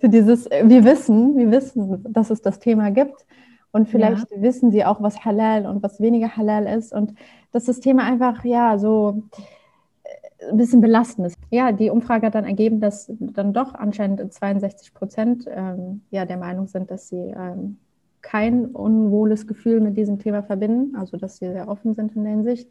[0.00, 3.26] Für dieses, äh, wir wissen, wir wissen, dass es das Thema gibt.
[3.70, 4.42] Und vielleicht ja.
[4.42, 6.92] wissen sie auch, was Halal und was weniger Halal ist.
[6.92, 7.14] Und
[7.52, 9.22] dass das Thema einfach, ja, so
[10.04, 11.38] äh, ein bisschen belastend ist.
[11.50, 16.38] Ja, die Umfrage hat dann ergeben, dass dann doch anscheinend 62 Prozent ähm, ja, der
[16.38, 17.78] Meinung sind, dass sie ähm,
[18.22, 22.32] kein unwohles Gefühl mit diesem Thema verbinden, also dass sie sehr offen sind in der
[22.32, 22.70] Hinsicht.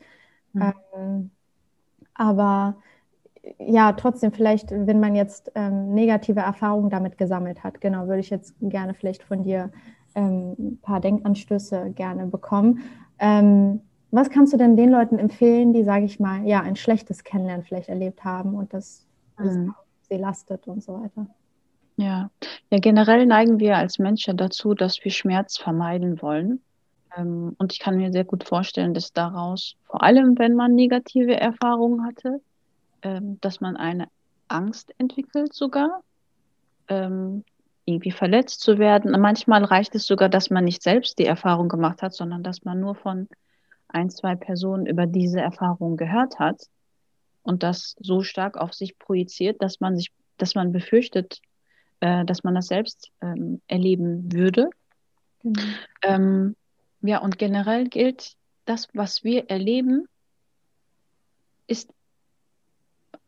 [0.54, 0.74] Mhm.
[0.96, 1.32] Ähm,
[2.14, 2.76] aber
[3.60, 8.30] ja, trotzdem vielleicht, wenn man jetzt ähm, negative Erfahrungen damit gesammelt hat, genau, würde ich
[8.30, 9.72] jetzt gerne vielleicht von dir
[10.16, 12.82] ähm, ein paar Denkanstöße gerne bekommen.
[13.20, 13.82] Ähm,
[14.12, 17.66] was kannst du denn den Leuten empfehlen, die, sage ich mal, ja, ein schlechtes Kennenlernen
[17.66, 19.06] vielleicht erlebt haben und das,
[19.38, 19.74] mhm.
[20.10, 21.28] sie lastet und so weiter?
[21.98, 22.30] Ja.
[22.70, 26.62] ja, generell neigen wir als Menschen dazu, dass wir Schmerz vermeiden wollen.
[27.18, 31.36] Ähm, und ich kann mir sehr gut vorstellen, dass daraus, vor allem wenn man negative
[31.36, 32.40] Erfahrungen hatte,
[33.02, 34.08] ähm, dass man eine
[34.48, 36.02] Angst entwickelt sogar,
[36.88, 37.44] ähm,
[37.86, 39.12] irgendwie verletzt zu werden.
[39.20, 42.80] Manchmal reicht es sogar, dass man nicht selbst die Erfahrung gemacht hat, sondern dass man
[42.80, 43.28] nur von
[43.88, 46.62] ein, zwei Personen über diese Erfahrung gehört hat
[47.44, 51.40] und das so stark auf sich projiziert, dass man sich, dass man befürchtet,
[52.02, 54.70] äh, dass man das selbst ähm, erleben würde.
[55.42, 55.62] Genau.
[56.02, 56.56] Ähm,
[57.02, 60.08] ja, und generell gilt, das, was wir erleben,
[61.68, 61.90] ist,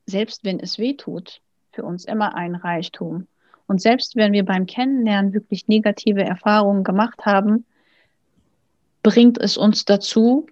[0.09, 1.41] selbst wenn es weh tut,
[1.71, 3.27] für uns immer ein Reichtum.
[3.67, 7.65] Und selbst wenn wir beim Kennenlernen wirklich negative Erfahrungen gemacht haben,
[9.03, 10.47] bringt es uns dazu,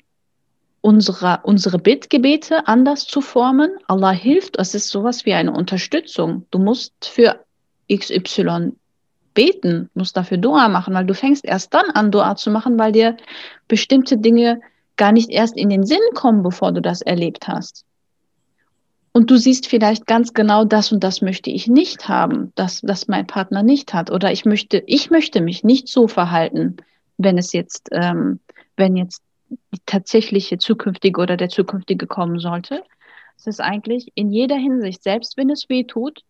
[0.81, 3.71] unsere, unsere Bittgebete anders zu formen.
[3.87, 6.45] Allah hilft, es ist sowas wie eine Unterstützung.
[6.51, 7.43] Du musst für
[7.91, 8.73] XY
[9.33, 12.91] beten, musst dafür Dua machen, weil du fängst erst dann an, Dua zu machen, weil
[12.91, 13.17] dir
[13.67, 14.61] bestimmte Dinge
[14.95, 17.85] gar nicht erst in den Sinn kommen, bevor du das erlebt hast.
[19.17, 23.07] Und du siehst vielleicht ganz genau, das und das möchte ich nicht haben, das, das
[23.07, 24.11] mein Partner nicht hat.
[24.11, 26.77] Oder ich möchte, ich möchte mich nicht so verhalten,
[27.17, 28.39] wenn es jetzt, ähm,
[28.75, 32.83] wenn jetzt die tatsächliche zukünftige oder der zukünftige kommen sollte.
[33.35, 36.21] Es ist eigentlich in jeder Hinsicht, selbst wenn es weh tut,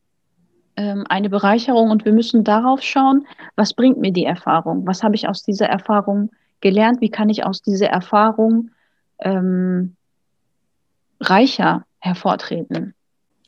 [0.77, 4.87] ähm, eine Bereicherung und wir müssen darauf schauen, was bringt mir die Erfahrung?
[4.87, 7.01] Was habe ich aus dieser Erfahrung gelernt?
[7.01, 8.71] Wie kann ich aus dieser Erfahrung
[9.19, 9.97] ähm,
[11.19, 12.93] reicher hervortreten.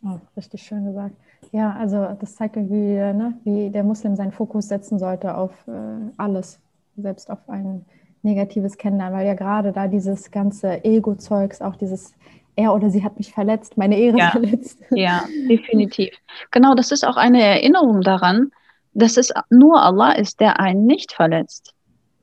[0.04, 1.16] Oh, richtig schön gesagt.
[1.52, 5.72] Ja, also das zeigt irgendwie, ne, wie der Muslim seinen Fokus setzen sollte auf äh,
[6.18, 6.60] alles,
[6.96, 7.86] selbst auf ein
[8.22, 12.14] negatives Kennenlernen, weil ja gerade da dieses ganze Ego-Zeugs, auch dieses
[12.56, 14.32] er oder sie hat mich verletzt, meine Ehre ja.
[14.32, 14.80] verletzt.
[14.92, 16.10] Ja, definitiv.
[16.52, 18.52] Genau, das ist auch eine Erinnerung daran,
[18.94, 21.74] dass es nur Allah ist, der einen nicht verletzt.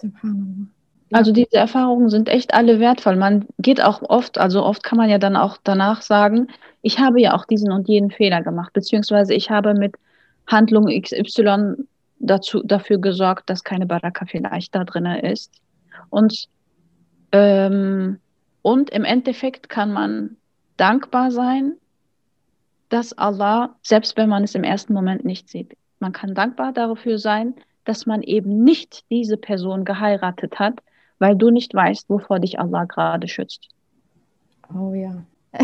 [0.01, 0.67] Subhanallah.
[1.17, 3.17] Also diese Erfahrungen sind echt alle wertvoll.
[3.17, 6.49] Man geht auch oft, also oft kann man ja dann auch danach sagen,
[6.83, 9.95] ich habe ja auch diesen und jenen Fehler gemacht, beziehungsweise ich habe mit
[10.47, 11.87] Handlung XY
[12.19, 15.55] dazu, dafür gesorgt, dass keine Baraka vielleicht da drin ist.
[16.11, 16.49] Und,
[17.33, 18.19] ähm,
[18.61, 20.37] und im Endeffekt kann man
[20.77, 21.77] dankbar sein,
[22.91, 27.17] dass Allah, selbst wenn man es im ersten Moment nicht sieht, man kann dankbar dafür
[27.17, 27.55] sein,
[27.87, 30.83] dass man eben nicht diese Person geheiratet hat,
[31.19, 33.69] weil du nicht weißt, wovor dich Allah gerade schützt.
[34.75, 35.23] Oh ja,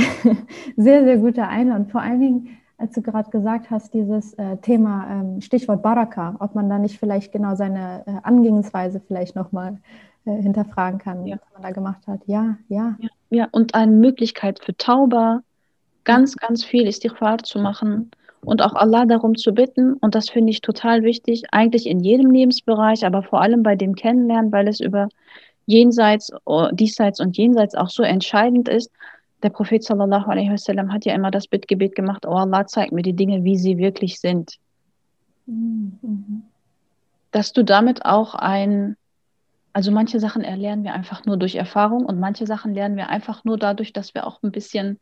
[0.77, 1.91] sehr, sehr guter Einwand.
[1.91, 6.55] Vor allen Dingen, als du gerade gesagt hast, dieses äh, Thema ähm, Stichwort Baraka, ob
[6.55, 9.79] man da nicht vielleicht genau seine äh, Angehensweise vielleicht nochmal
[10.25, 11.37] äh, hinterfragen kann, ja.
[11.37, 12.21] was man da gemacht hat.
[12.27, 13.09] Ja, ja, ja.
[13.31, 15.43] Ja, und eine Möglichkeit für Tauber,
[16.05, 18.11] ganz, ganz viel Istighfar zu machen
[18.45, 19.95] und auch Allah darum zu bitten.
[19.95, 23.95] Und das finde ich total wichtig, eigentlich in jedem Lebensbereich, aber vor allem bei dem
[23.95, 25.09] Kennenlernen, weil es über
[25.67, 26.33] jenseits,
[26.73, 28.91] diesseits und jenseits auch so entscheidend ist.
[29.43, 33.03] Der Prophet sallallahu alaihi wasallam hat ja immer das Bittgebet gemacht, oh Allah, zeig mir
[33.03, 34.59] die Dinge, wie sie wirklich sind.
[35.47, 36.43] Mhm.
[37.31, 38.97] Dass du damit auch ein,
[39.73, 43.45] also manche Sachen erlernen wir einfach nur durch Erfahrung und manche Sachen lernen wir einfach
[43.45, 45.01] nur dadurch, dass wir auch ein bisschen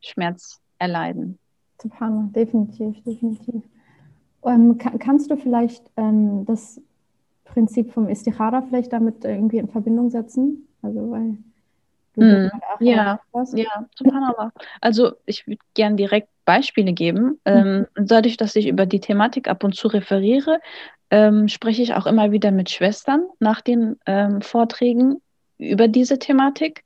[0.00, 1.38] Schmerz erleiden.
[1.80, 3.62] Subhanallah, definitiv, definitiv.
[4.44, 6.80] Ähm, kann, kannst du vielleicht ähm, das
[7.44, 10.68] Prinzip vom Istikhara vielleicht damit irgendwie in Verbindung setzen?
[10.82, 11.38] Also weil
[12.16, 12.48] Mm,
[12.80, 13.18] ja,
[13.54, 14.52] ja, subhanallah.
[14.80, 17.24] Also ich würde gerne direkt Beispiele geben.
[17.24, 17.38] Mhm.
[17.44, 20.60] Ähm, dadurch, dass ich über die Thematik ab und zu referiere,
[21.10, 25.20] ähm, spreche ich auch immer wieder mit Schwestern nach den ähm, Vorträgen
[25.58, 26.84] über diese Thematik.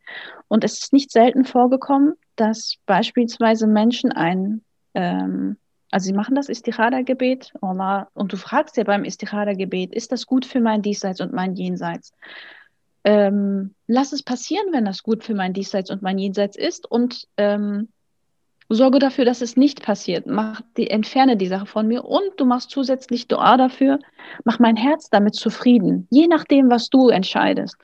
[0.49, 4.63] Und es ist nicht selten vorgekommen, dass beispielsweise Menschen ein,
[4.99, 5.57] ähm,
[5.91, 10.61] also sie machen das Istikhara-Gebet, und du fragst ja beim Istikhara-Gebet, ist das gut für
[10.61, 12.13] mein Diesseits und mein Jenseits?
[13.05, 17.29] Ähm, lass es passieren, wenn das gut für mein Diesseits und mein Jenseits ist und
[17.37, 17.89] ähm,
[18.69, 20.27] sorge dafür, dass es nicht passiert.
[20.27, 24.01] Mach die, entferne die Sache von mir und du machst zusätzlich Dua dafür.
[24.45, 27.77] Mach mein Herz damit zufrieden, je nachdem, was du entscheidest.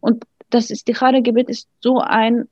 [0.00, 2.48] Und das ist die Gebet ist so ein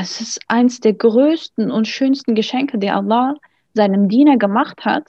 [0.00, 3.34] es ist eins der größten und schönsten Geschenke, die Allah
[3.74, 5.04] seinem Diener gemacht hat.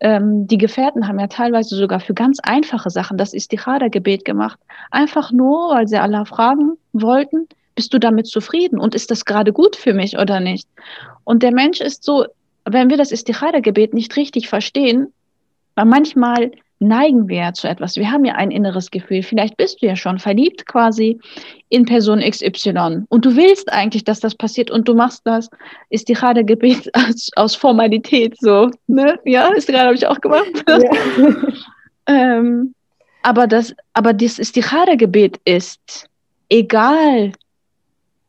[0.00, 4.58] Ähm, die Gefährten haben ja teilweise sogar für ganz einfache Sachen das Istikhara-Gebet gemacht.
[4.90, 9.52] Einfach nur, weil sie Allah fragen wollten, bist du damit zufrieden und ist das gerade
[9.52, 10.68] gut für mich oder nicht?
[11.24, 12.26] Und der Mensch ist so,
[12.64, 15.12] wenn wir das Istikhara-Gebet nicht richtig verstehen,
[15.76, 17.96] manchmal neigen wir zu etwas.
[17.96, 19.22] Wir haben ja ein inneres Gefühl.
[19.22, 21.18] Vielleicht bist du ja schon verliebt quasi
[21.68, 25.48] in Person XY und du willst eigentlich, dass das passiert und du machst das.
[25.90, 29.18] Ist die gerade Gebet aus, aus, Formalität so, ne?
[29.24, 30.64] Ja, ist gerade habe ich auch gemacht.
[30.66, 31.36] Ja.
[32.38, 32.74] ähm,
[33.22, 34.64] aber das, aber das ist die
[34.98, 36.08] Gebet ist
[36.50, 37.32] egal,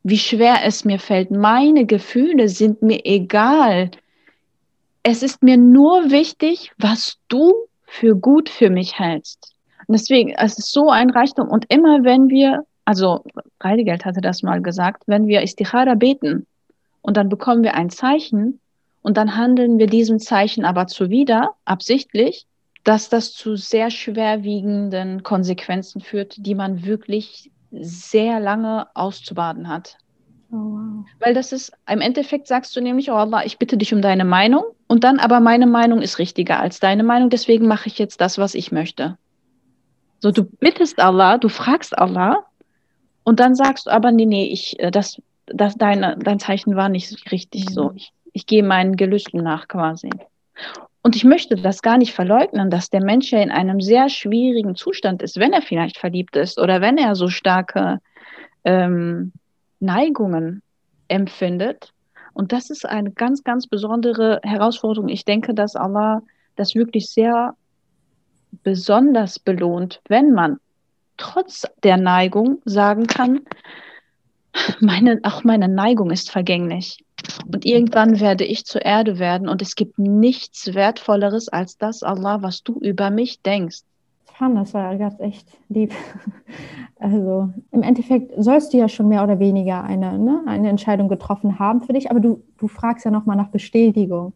[0.03, 1.31] wie schwer es mir fällt.
[1.31, 3.91] Meine Gefühle sind mir egal.
[5.03, 7.53] Es ist mir nur wichtig, was du
[7.95, 9.53] für gut für mich hältst.
[9.87, 11.47] Und deswegen, es ist so ein Reichtum.
[11.47, 13.23] Und immer wenn wir, also
[13.61, 16.45] Reidegeld hatte das mal gesagt, wenn wir Istikhara beten
[17.01, 18.59] und dann bekommen wir ein Zeichen
[19.01, 22.45] und dann handeln wir diesem Zeichen aber zuwider, absichtlich,
[22.83, 29.97] dass das zu sehr schwerwiegenden Konsequenzen führt, die man wirklich sehr lange auszubaden hat.
[30.51, 31.05] Oh, wow.
[31.19, 34.25] Weil das ist, im Endeffekt sagst du nämlich, oh Allah, ich bitte dich um deine
[34.25, 38.21] Meinung und dann aber meine Meinung ist richtiger als deine Meinung, deswegen mache ich jetzt
[38.21, 39.17] das, was ich möchte.
[40.19, 42.45] So, du bittest Allah, du fragst Allah
[43.23, 46.89] und dann sagst du aber, nee, nee, ich, äh, das, das, dein, dein Zeichen war
[46.89, 47.91] nicht richtig so.
[47.95, 50.09] Ich, ich gehe meinen Gelüsten nach quasi.
[51.01, 54.75] Und ich möchte das gar nicht verleugnen, dass der Mensch ja in einem sehr schwierigen
[54.75, 57.99] Zustand ist, wenn er vielleicht verliebt ist oder wenn er so starke
[58.63, 59.31] ähm,
[59.79, 60.63] Neigungen
[61.07, 61.93] empfindet.
[62.35, 65.07] Und das ist eine ganz, ganz besondere Herausforderung.
[65.07, 66.21] Ich denke, dass Allah
[66.57, 67.55] das wirklich sehr
[68.61, 70.57] besonders belohnt, wenn man
[71.15, 73.39] trotz der Neigung sagen kann,
[74.81, 77.05] meine, auch meine Neigung ist vergänglich.
[77.47, 82.41] Und irgendwann werde ich zur Erde werden und es gibt nichts Wertvolleres als das, Allah,
[82.41, 83.83] was du über mich denkst
[84.35, 85.93] fand, das war ganz echt lieb.
[86.97, 91.59] Also im Endeffekt sollst du ja schon mehr oder weniger eine, ne, eine Entscheidung getroffen
[91.59, 94.31] haben für dich, aber du, du fragst ja nochmal nach Bestätigung.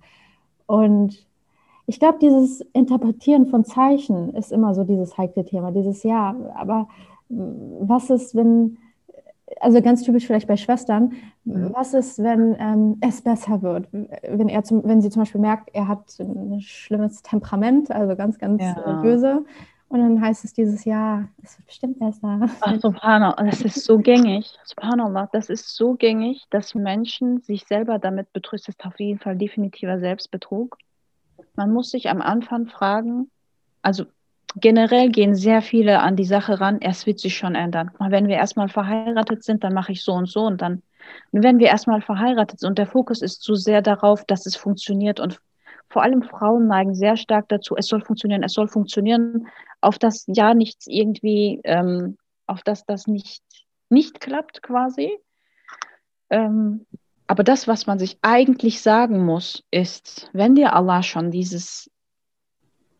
[0.68, 1.26] Und
[1.88, 6.90] ich glaube, dieses Interpretieren von Zeichen ist immer so dieses heikle Thema, dieses Ja, aber
[7.30, 8.78] was ist, wenn,
[9.62, 11.14] also ganz typisch vielleicht bei Schwestern,
[11.46, 11.72] mhm.
[11.74, 13.88] was ist, wenn ähm, es besser wird?
[13.92, 18.38] Wenn, er zum, wenn sie zum Beispiel merkt, er hat ein schlimmes Temperament, also ganz,
[18.38, 19.00] ganz ja.
[19.02, 19.46] böse,
[19.90, 22.40] und dann heißt es dieses Jahr, es wird bestimmt besser.
[22.62, 24.58] Ach, Subhanallah, das ist so gängig.
[24.64, 28.64] Subhanallah, das ist so gängig, dass Menschen sich selber damit betrügen.
[28.66, 30.78] Das ist auf jeden Fall definitiver Selbstbetrug.
[31.56, 33.30] Man muss sich am Anfang fragen,
[33.82, 34.06] also
[34.56, 37.92] generell gehen sehr viele an die Sache ran, es wird sich schon ändern.
[38.00, 40.82] Wenn wir erstmal verheiratet sind, dann mache ich so und so und dann
[41.32, 44.56] Und wenn wir erstmal verheiratet sind und der Fokus ist so sehr darauf, dass es
[44.56, 45.40] funktioniert und
[45.90, 49.48] vor allem Frauen neigen sehr stark dazu, es soll funktionieren, es soll funktionieren,
[49.82, 53.44] auf das ja nichts irgendwie, ähm, auf das das nicht,
[53.90, 55.18] nicht klappt quasi.
[56.30, 56.86] Ähm,
[57.28, 61.92] aber das, was man sich eigentlich sagen muss, ist, wenn dir Allah schon dieses,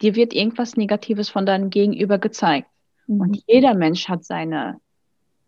[0.02, 2.70] dir wird irgendwas Negatives von deinem Gegenüber gezeigt.
[3.08, 3.22] Mhm.
[3.22, 4.80] Und jeder Mensch hat seine,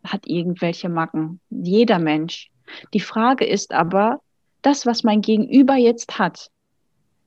[0.03, 1.39] hat irgendwelche Macken.
[1.49, 2.49] Jeder Mensch.
[2.93, 4.21] Die Frage ist aber,
[4.61, 6.49] das, was mein Gegenüber jetzt hat,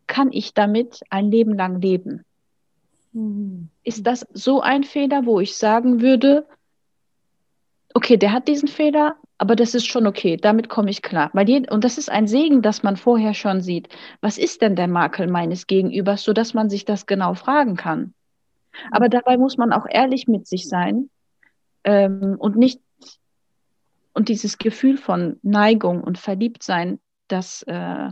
[0.07, 2.25] kann ich damit ein Leben lang leben?
[3.85, 6.47] Ist das so ein Fehler, wo ich sagen würde,
[7.95, 11.31] okay, der hat diesen Fehler, aber das ist schon okay, damit komme ich klar.
[11.33, 13.89] Weil je, und das ist ein Segen, dass man vorher schon sieht,
[14.21, 18.15] was ist denn der Makel meines Gegenübers, sodass man sich das genau fragen kann.
[18.91, 21.09] Aber dabei muss man auch ehrlich mit sich sein
[21.85, 22.81] ähm, und nicht
[24.13, 28.11] und dieses Gefühl von Neigung und Verliebtsein, das äh,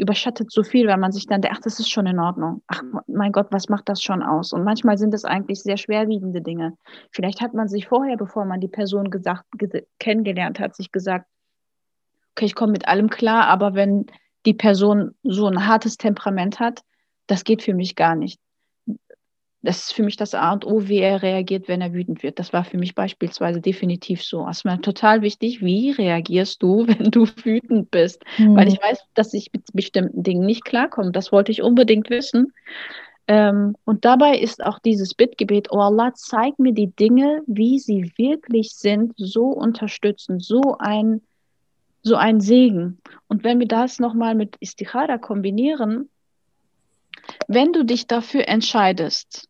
[0.00, 2.62] überschattet so viel, weil man sich dann denkt, ach, das ist schon in Ordnung.
[2.66, 4.52] Ach, mein Gott, was macht das schon aus?
[4.52, 6.76] Und manchmal sind es eigentlich sehr schwerwiegende Dinge.
[7.10, 9.44] Vielleicht hat man sich vorher, bevor man die Person gesagt,
[9.98, 11.26] kennengelernt hat, sich gesagt,
[12.32, 14.06] okay, ich komme mit allem klar, aber wenn
[14.46, 16.82] die Person so ein hartes Temperament hat,
[17.26, 18.40] das geht für mich gar nicht
[19.62, 22.38] das ist für mich das A und O, wie er reagiert, wenn er wütend wird.
[22.38, 24.46] Das war für mich beispielsweise definitiv so.
[24.48, 28.24] Es war total wichtig, wie reagierst du, wenn du wütend bist?
[28.38, 28.56] Mhm.
[28.56, 31.12] Weil ich weiß, dass ich mit bestimmten Dingen nicht klarkomme.
[31.12, 32.54] Das wollte ich unbedingt wissen.
[33.28, 38.12] Ähm, und dabei ist auch dieses Bittgebet, oh Allah, zeig mir die Dinge, wie sie
[38.16, 41.20] wirklich sind, so unterstützend, so ein,
[42.02, 42.98] so ein Segen.
[43.28, 46.08] Und wenn wir das nochmal mit Istikhara kombinieren,
[47.46, 49.49] wenn du dich dafür entscheidest,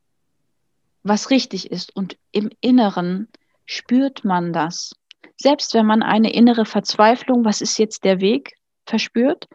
[1.02, 1.94] was richtig ist.
[1.94, 3.28] Und im Inneren
[3.64, 4.94] spürt man das.
[5.36, 8.54] Selbst wenn man eine innere Verzweiflung, was ist jetzt der Weg,
[8.86, 9.48] verspürt,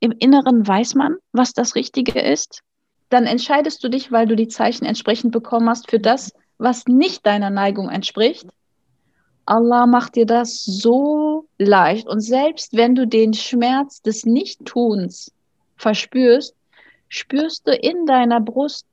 [0.00, 2.62] im Inneren weiß man, was das Richtige ist.
[3.08, 7.26] Dann entscheidest du dich, weil du die Zeichen entsprechend bekommen hast, für das, was nicht
[7.26, 8.46] deiner Neigung entspricht.
[9.44, 12.06] Allah macht dir das so leicht.
[12.08, 15.32] Und selbst wenn du den Schmerz des Nichttuns
[15.76, 16.54] verspürst,
[17.08, 18.86] spürst du in deiner Brust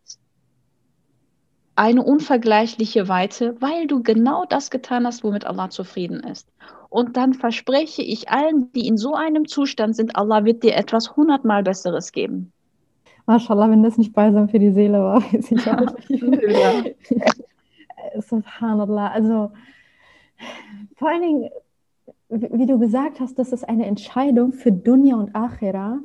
[1.79, 6.51] eine unvergleichliche Weite, weil du genau das getan hast, womit Allah zufrieden ist.
[6.89, 11.15] Und dann verspreche ich allen, die in so einem Zustand sind, Allah wird dir etwas
[11.15, 12.51] hundertmal Besseres geben.
[13.27, 16.95] Mashallah, wenn das nicht balsam für die Seele war, weiß ich auch nicht.
[18.27, 19.11] Subhanallah.
[19.11, 19.51] Also
[20.97, 21.49] vor allen Dingen,
[22.27, 25.99] wie du gesagt hast, das ist eine Entscheidung für Dunya und Akhira.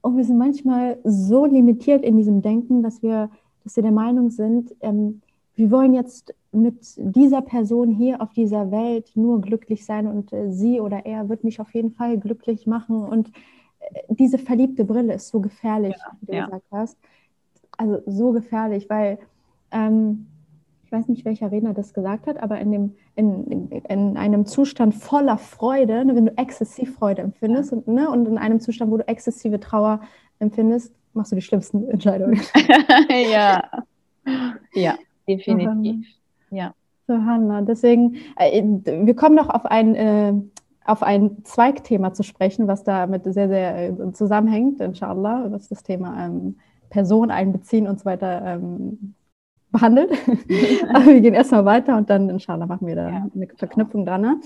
[0.00, 3.30] Und wir sind manchmal so limitiert in diesem Denken, dass wir
[3.64, 5.22] dass wir der Meinung sind, ähm,
[5.54, 10.50] wir wollen jetzt mit dieser Person hier auf dieser Welt nur glücklich sein und äh,
[10.50, 13.04] sie oder er wird mich auf jeden Fall glücklich machen.
[13.04, 13.28] Und
[13.80, 16.44] äh, diese verliebte Brille ist so gefährlich, ja, wie du ja.
[16.46, 16.98] gesagt hast.
[17.76, 19.18] Also so gefährlich, weil
[19.70, 20.26] ähm,
[20.90, 24.44] ich weiß nicht, welcher Redner das gesagt hat, aber in, dem, in, in, in einem
[24.44, 27.76] Zustand voller Freude, ne, wenn du exzessiv Freude empfindest ja.
[27.76, 30.00] und, ne, und in einem Zustand, wo du exzessive Trauer
[30.40, 32.40] empfindest, machst du die schlimmsten Entscheidungen.
[33.32, 33.62] ja,
[34.74, 34.94] ja,
[35.28, 36.06] definitiv.
[36.50, 36.74] Ja.
[37.06, 40.32] So, Hanna, deswegen, äh, wir kommen noch auf ein, äh,
[40.84, 46.26] auf ein Zweigthema zu sprechen, was damit sehr, sehr äh, zusammenhängt, inshallah, was das Thema
[46.26, 46.56] ähm,
[46.88, 49.14] Person einbeziehen und so weiter ähm,
[49.72, 50.10] behandelt.
[50.94, 53.26] Aber wir gehen erstmal weiter und dann, inshallah, machen wir da ja.
[53.34, 54.20] eine Verknüpfung dran.
[54.20, 54.40] Ne?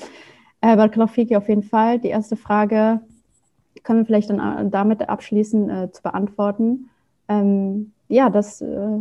[0.61, 1.99] Äh, Barakallahu auf jeden Fall.
[1.99, 3.01] Die erste Frage,
[3.85, 6.91] können wir vielleicht dann äh, damit abschließen äh, zu beantworten,
[7.29, 8.99] ähm, ja, dass äh,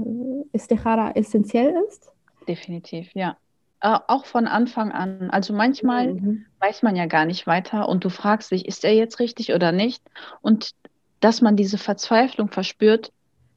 [0.51, 2.11] Istikhara essentiell ist?
[2.47, 3.37] Definitiv, ja.
[3.81, 5.29] Äh, auch von Anfang an.
[5.31, 6.45] Also manchmal mhm.
[6.59, 9.71] weiß man ja gar nicht weiter und du fragst dich, ist er jetzt richtig oder
[9.71, 10.03] nicht?
[10.41, 10.71] Und
[11.19, 13.11] dass man diese Verzweiflung verspürt,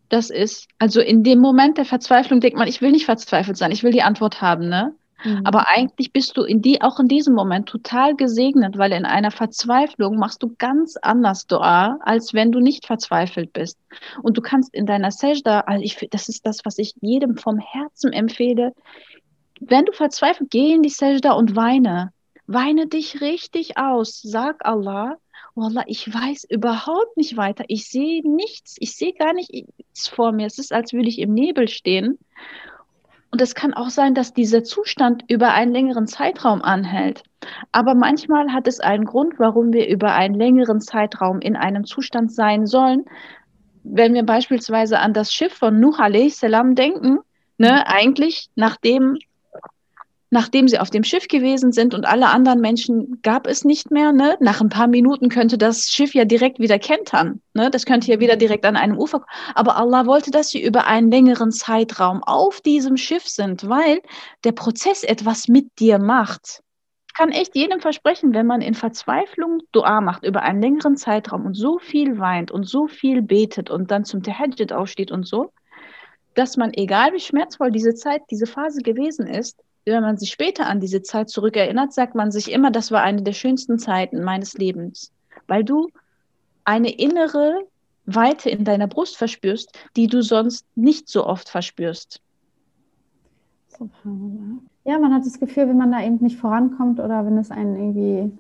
[0.09, 3.73] das ist, also in dem Moment der Verzweiflung denkt man, ich will nicht verzweifelt sein,
[3.73, 4.95] ich will die Antwort haben, ne?
[5.25, 5.43] Mhm.
[5.45, 9.31] Aber eigentlich bist du in die, auch in diesem Moment total gesegnet, weil in einer
[9.31, 13.79] Verzweiflung machst du ganz anders Dua, als wenn du nicht verzweifelt bist.
[14.23, 17.59] Und du kannst in deiner Sajda, also ich, das ist das, was ich jedem vom
[17.59, 18.73] Herzen empfehle,
[19.61, 22.13] wenn du verzweifelt, geh in die Sajda und weine.
[22.47, 24.21] Weine dich richtig aus.
[24.23, 25.17] Sag Allah,
[25.55, 27.65] oh Allah, ich weiß überhaupt nicht weiter.
[27.69, 28.77] Ich sehe nichts.
[28.79, 30.47] Ich sehe gar nichts vor mir.
[30.47, 32.19] Es ist, als würde ich im Nebel stehen.
[33.37, 37.23] Und es kann auch sein, dass dieser Zustand über einen längeren Zeitraum anhält.
[37.71, 42.33] Aber manchmal hat es einen Grund, warum wir über einen längeren Zeitraum in einem Zustand
[42.33, 43.05] sein sollen.
[43.85, 46.41] Wenn wir beispielsweise an das Schiff von Nuh a.s.
[46.41, 47.19] denken,
[47.59, 49.19] ne, eigentlich nachdem
[50.31, 54.13] nachdem sie auf dem Schiff gewesen sind und alle anderen Menschen gab es nicht mehr,
[54.13, 54.37] ne?
[54.41, 57.41] nach ein paar Minuten könnte das Schiff ja direkt wieder kentern.
[57.55, 57.71] Ne?
[57.71, 59.25] Das könnte ja wieder direkt an einem Ufer.
[59.55, 64.01] Aber Allah wollte, dass sie über einen längeren Zeitraum auf diesem Schiff sind, weil
[64.45, 66.61] der Prozess etwas mit dir macht.
[67.09, 71.47] Ich kann echt jedem versprechen, wenn man in Verzweiflung Dua macht über einen längeren Zeitraum
[71.47, 75.53] und so viel weint und so viel betet und dann zum Tahajjud aufsteht und so,
[76.35, 79.63] dass man, egal wie schmerzvoll diese Zeit, diese Phase gewesen ist,
[79.93, 83.23] wenn man sich später an diese Zeit zurückerinnert, sagt man sich immer, das war eine
[83.23, 85.13] der schönsten Zeiten meines Lebens,
[85.47, 85.89] weil du
[86.65, 87.63] eine innere
[88.05, 92.21] Weite in deiner Brust verspürst, die du sonst nicht so oft verspürst.
[94.85, 97.77] Ja, man hat das Gefühl, wenn man da eben nicht vorankommt oder wenn es einen
[97.77, 98.39] irgendwie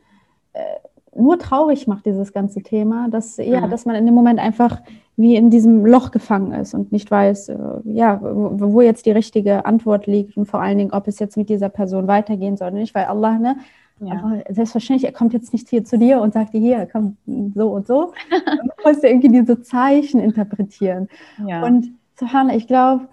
[0.54, 0.76] äh,
[1.18, 3.70] nur traurig macht, dieses ganze Thema, dass, ja, mhm.
[3.70, 4.80] dass man in dem Moment einfach
[5.16, 9.12] wie in diesem Loch gefangen ist und nicht weiß, äh, ja, wo, wo, jetzt die
[9.12, 12.68] richtige Antwort liegt und vor allen Dingen, ob es jetzt mit dieser Person weitergehen soll
[12.68, 13.56] oder nicht, weil Allah, ne,
[14.00, 14.42] ja.
[14.50, 17.16] Selbstverständlich, er kommt jetzt nicht hier zu dir und sagt dir hier, komm,
[17.54, 18.12] so und so.
[18.30, 21.08] du musst ja irgendwie diese Zeichen interpretieren.
[21.46, 21.64] Ja.
[21.64, 23.08] Und Suhana, ich glaube,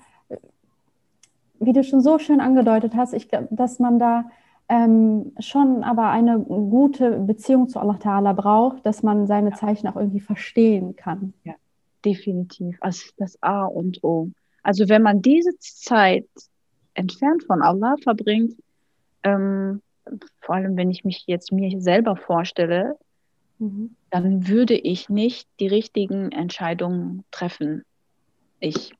[1.59, 4.25] wie du schon so schön angedeutet hast, ich glaube, dass man da
[4.73, 9.55] ähm, schon aber eine gute Beziehung zu Allah Ta'ala braucht, dass man seine ja.
[9.55, 11.33] Zeichen auch irgendwie verstehen kann.
[11.43, 11.53] Ja
[12.03, 12.77] definitiv.
[12.81, 14.29] Das ist das A und O.
[14.61, 16.27] Also wenn man diese Zeit
[16.93, 18.55] entfernt von Allah verbringt,
[19.23, 19.81] ähm,
[20.41, 22.97] vor allem wenn ich mich jetzt mir selber vorstelle,
[23.59, 23.95] mhm.
[24.09, 27.83] dann würde ich nicht die richtigen Entscheidungen treffen.
[28.59, 28.93] Ich.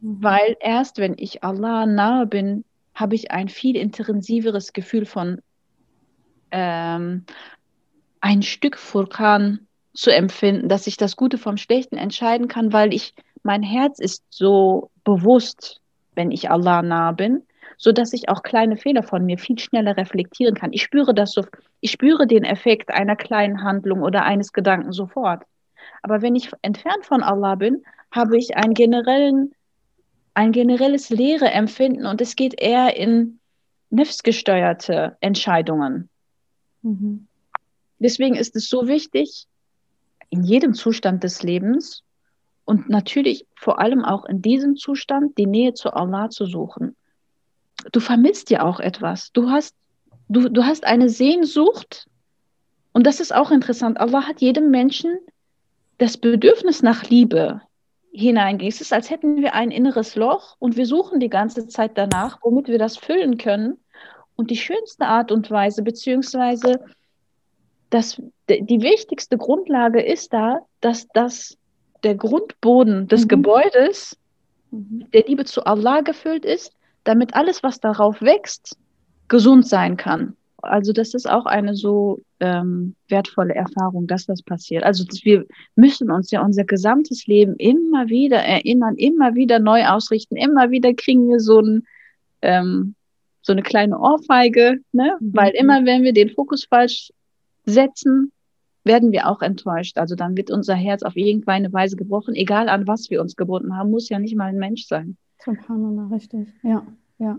[0.00, 0.22] Mhm.
[0.22, 2.64] Weil erst wenn ich Allah nahe bin,
[2.98, 5.40] habe ich ein viel intensiveres Gefühl von
[6.50, 7.24] ähm,
[8.20, 13.14] ein Stück Furkan zu empfinden, dass ich das Gute vom Schlechten entscheiden kann, weil ich,
[13.42, 15.80] mein Herz ist so bewusst,
[16.14, 17.42] wenn ich Allah nah bin,
[17.76, 20.72] so dass ich auch kleine Fehler von mir viel schneller reflektieren kann.
[20.72, 21.44] Ich spüre das so,
[21.80, 25.44] ich spüre den Effekt einer kleinen Handlung oder eines Gedanken sofort.
[26.02, 29.52] Aber wenn ich entfernt von Allah bin, habe ich einen generellen,
[30.38, 33.40] ein generelles leere Empfinden und es geht eher in
[33.90, 36.08] nefsgesteuerte Entscheidungen.
[36.82, 37.26] Mhm.
[37.98, 39.48] Deswegen ist es so wichtig,
[40.30, 42.04] in jedem Zustand des Lebens
[42.64, 46.94] und natürlich vor allem auch in diesem Zustand die Nähe zu Allah zu suchen.
[47.90, 49.32] Du vermisst ja auch etwas.
[49.32, 49.74] Du hast,
[50.28, 52.06] du, du hast eine Sehnsucht
[52.92, 53.98] und das ist auch interessant.
[53.98, 55.18] Allah hat jedem Menschen
[55.96, 57.60] das Bedürfnis nach Liebe
[58.12, 58.68] hineingegeben.
[58.68, 62.38] Es ist, als hätten wir ein inneres Loch und wir suchen die ganze Zeit danach,
[62.42, 63.78] womit wir das füllen können.
[64.36, 66.84] Und die schönste Art und Weise, beziehungsweise
[67.90, 71.58] das, die wichtigste Grundlage ist da, dass das
[72.02, 73.28] der Grundboden des mhm.
[73.28, 74.16] Gebäudes
[74.70, 75.10] mhm.
[75.12, 76.72] der Liebe zu Allah gefüllt ist,
[77.04, 78.76] damit alles, was darauf wächst,
[79.28, 80.36] gesund sein kann.
[80.60, 84.82] Also das ist auch eine so ähm, wertvolle Erfahrung, dass das passiert.
[84.82, 85.46] Also wir
[85.76, 90.94] müssen uns ja unser gesamtes Leben immer wieder erinnern, immer wieder neu ausrichten, immer wieder
[90.94, 91.86] kriegen wir so ein
[92.42, 92.94] ähm,
[93.42, 95.16] so eine kleine Ohrfeige, ne?
[95.20, 95.34] Mhm.
[95.34, 97.12] weil immer wenn wir den Fokus falsch
[97.64, 98.32] setzen,
[98.84, 99.98] werden wir auch enttäuscht.
[99.98, 103.76] Also dann wird unser Herz auf irgendeine Weise gebrochen, egal an was wir uns gebunden
[103.76, 105.16] haben, muss ja nicht mal ein Mensch sein.
[105.44, 106.48] Subhanallah, richtig.
[106.62, 106.86] Ja,
[107.18, 107.38] ja,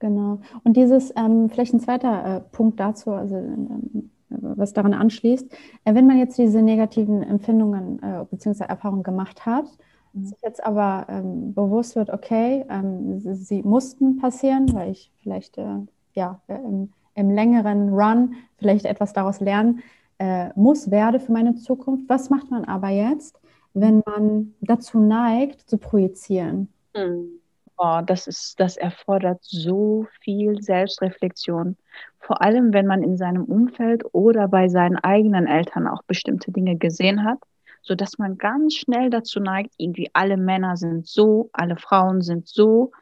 [0.00, 0.40] genau.
[0.64, 5.52] Und dieses, ähm, vielleicht ein zweiter äh, Punkt dazu, also ähm, was daran anschließt,
[5.84, 8.64] äh, wenn man jetzt diese negativen Empfindungen äh, bzw.
[8.64, 9.66] Erfahrungen gemacht hat,
[10.12, 10.24] mhm.
[10.24, 15.58] sich jetzt aber ähm, bewusst wird, okay, ähm, sie, sie, mussten passieren, weil ich vielleicht
[15.58, 15.78] äh,
[16.14, 19.82] ja im im längeren Run vielleicht etwas daraus lernen
[20.18, 22.08] äh, muss, werde für meine Zukunft.
[22.08, 23.40] Was macht man aber jetzt,
[23.74, 26.68] wenn man dazu neigt, zu projizieren?
[26.94, 27.39] Hm.
[27.82, 31.78] Oh, das ist, das erfordert so viel Selbstreflexion.
[32.18, 36.76] Vor allem, wenn man in seinem Umfeld oder bei seinen eigenen Eltern auch bestimmte Dinge
[36.76, 37.38] gesehen hat,
[37.80, 42.46] so dass man ganz schnell dazu neigt, irgendwie alle Männer sind so, alle Frauen sind
[42.46, 42.92] so.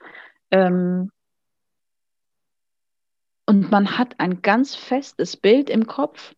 [0.53, 1.11] Ähm,
[3.47, 6.37] und man hat ein ganz festes Bild im Kopf,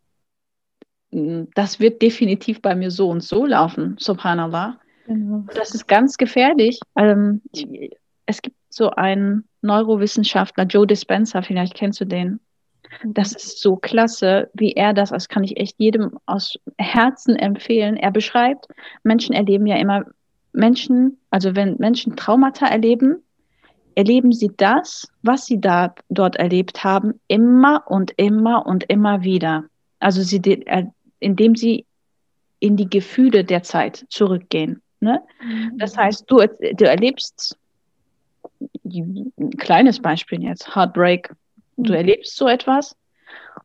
[1.12, 4.80] hm, das wird definitiv bei mir so und so laufen, subhanallah.
[5.06, 5.44] Genau.
[5.54, 6.80] Das ist ganz gefährlich.
[6.96, 7.42] Ähm,
[8.30, 12.40] es gibt so einen Neurowissenschaftler, Joe Dispenza, vielleicht kennst du den.
[13.02, 13.14] Mhm.
[13.14, 17.96] Das ist so klasse, wie er das, das kann ich echt jedem aus Herzen empfehlen.
[17.96, 18.66] Er beschreibt,
[19.02, 20.04] Menschen erleben ja immer,
[20.52, 23.22] Menschen, also wenn Menschen Traumata erleben,
[23.94, 29.64] erleben sie das, was sie da, dort erlebt haben, immer und immer und immer wieder.
[29.98, 30.86] Also sie, äh,
[31.18, 31.84] indem sie
[32.60, 34.82] in die Gefühle der Zeit zurückgehen.
[35.00, 35.20] Ne?
[35.42, 35.78] Mhm.
[35.78, 37.56] Das heißt, du, du erlebst
[38.84, 41.34] ein kleines Beispiel jetzt, Heartbreak.
[41.76, 41.96] Du mhm.
[41.96, 42.96] erlebst so etwas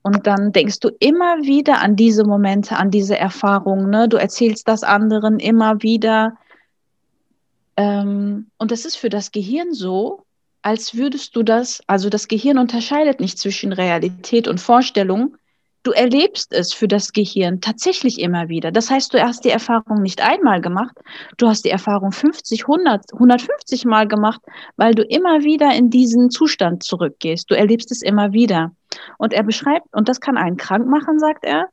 [0.02, 3.90] und dann denkst du immer wieder an diese Momente, an diese Erfahrungen.
[3.90, 4.08] Ne?
[4.08, 6.38] Du erzählst das anderen immer wieder.
[7.78, 10.24] Ähm, und das ist für das Gehirn so,
[10.62, 15.38] als würdest du das, also das Gehirn unterscheidet nicht zwischen Realität und Vorstellung.
[15.86, 18.72] Du erlebst es für das Gehirn tatsächlich immer wieder.
[18.72, 20.98] Das heißt, du hast die Erfahrung nicht einmal gemacht,
[21.38, 24.42] du hast die Erfahrung 50, 100, 150 Mal gemacht,
[24.78, 27.52] weil du immer wieder in diesen Zustand zurückgehst.
[27.52, 28.72] Du erlebst es immer wieder.
[29.20, 31.70] Und er beschreibt, und das kann einen krank machen, sagt er,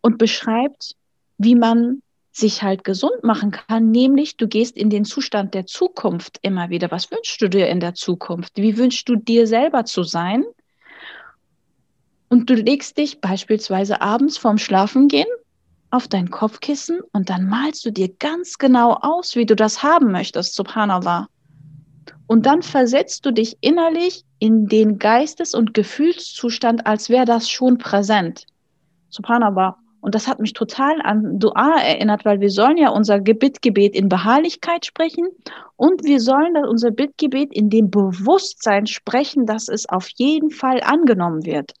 [0.00, 0.94] und beschreibt,
[1.36, 6.38] wie man sich halt gesund machen kann, nämlich du gehst in den Zustand der Zukunft
[6.42, 6.92] immer wieder.
[6.92, 8.52] Was wünschst du dir in der Zukunft?
[8.54, 10.44] Wie wünschst du dir selber zu sein?
[12.32, 15.26] Und du legst dich beispielsweise abends vorm Schlafengehen
[15.90, 20.12] auf dein Kopfkissen und dann malst du dir ganz genau aus, wie du das haben
[20.12, 21.26] möchtest, subhanallah.
[22.28, 27.78] Und dann versetzt du dich innerlich in den Geistes- und Gefühlszustand, als wäre das schon
[27.78, 28.46] präsent.
[29.08, 29.76] Subhanallah.
[30.00, 34.08] Und das hat mich total an Dua erinnert, weil wir sollen ja unser Bittgebet in
[34.08, 35.26] Beharrlichkeit sprechen
[35.74, 41.44] und wir sollen unser Bittgebet in dem Bewusstsein sprechen, dass es auf jeden Fall angenommen
[41.44, 41.72] wird.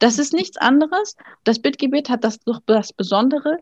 [0.00, 1.14] Das ist nichts anderes.
[1.44, 3.58] Das Bittgebet hat das, das Besondere,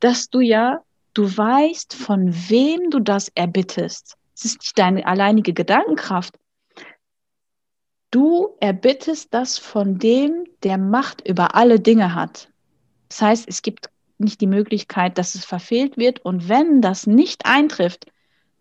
[0.00, 0.82] dass du ja,
[1.14, 4.16] du weißt, von wem du das erbittest.
[4.34, 6.34] Es ist nicht deine alleinige Gedankenkraft.
[8.10, 12.48] Du erbittest das von dem, der Macht über alle Dinge hat.
[13.08, 16.18] Das heißt, es gibt nicht die Möglichkeit, dass es verfehlt wird.
[16.18, 18.06] Und wenn das nicht eintrifft,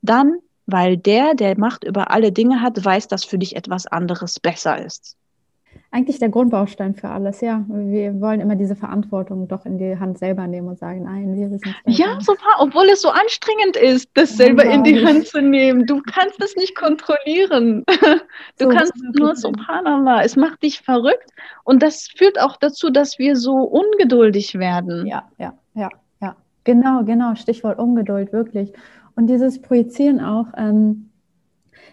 [0.03, 4.39] dann, weil der, der Macht über alle Dinge hat, weiß, dass für dich etwas anderes
[4.39, 5.17] besser ist
[5.95, 7.63] eigentlich der Grundbaustein für alles, ja.
[7.69, 11.49] Wir wollen immer diese Verantwortung doch in die Hand selber nehmen und sagen, nein, wir
[11.49, 15.41] wissen es Ja, super, obwohl es so anstrengend ist, das selber in die Hand zu
[15.41, 15.85] nehmen.
[15.85, 17.85] Du kannst es nicht kontrollieren.
[18.57, 21.29] Du so, kannst nur, subhanallah, es macht dich verrückt
[21.63, 25.05] und das führt auch dazu, dass wir so ungeduldig werden.
[25.05, 25.89] Ja, ja, ja,
[26.21, 26.35] ja.
[26.63, 28.73] Genau, genau, Stichwort Ungeduld, wirklich.
[29.15, 31.09] Und dieses Projizieren auch, ähm,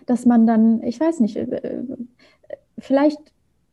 [0.07, 1.83] dass man dann, ich weiß nicht, äh,
[2.79, 3.32] vielleicht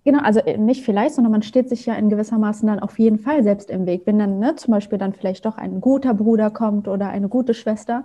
[0.10, 3.20] Genau, also äh, nicht vielleicht, sondern man steht sich ja in gewissermaßen dann auf jeden
[3.20, 4.08] Fall selbst im Weg.
[4.08, 7.54] Wenn dann ne, zum Beispiel dann vielleicht doch ein guter Bruder kommt oder eine gute
[7.54, 8.04] Schwester,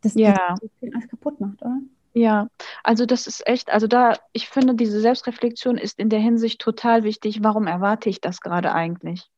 [0.00, 0.54] das, ja.
[0.58, 1.76] das alles kaputt macht, oder?
[2.14, 2.48] Ja,
[2.82, 7.04] also das ist echt, also da, ich finde, diese Selbstreflexion ist in der Hinsicht total
[7.04, 7.44] wichtig.
[7.44, 9.28] Warum erwarte ich das gerade eigentlich?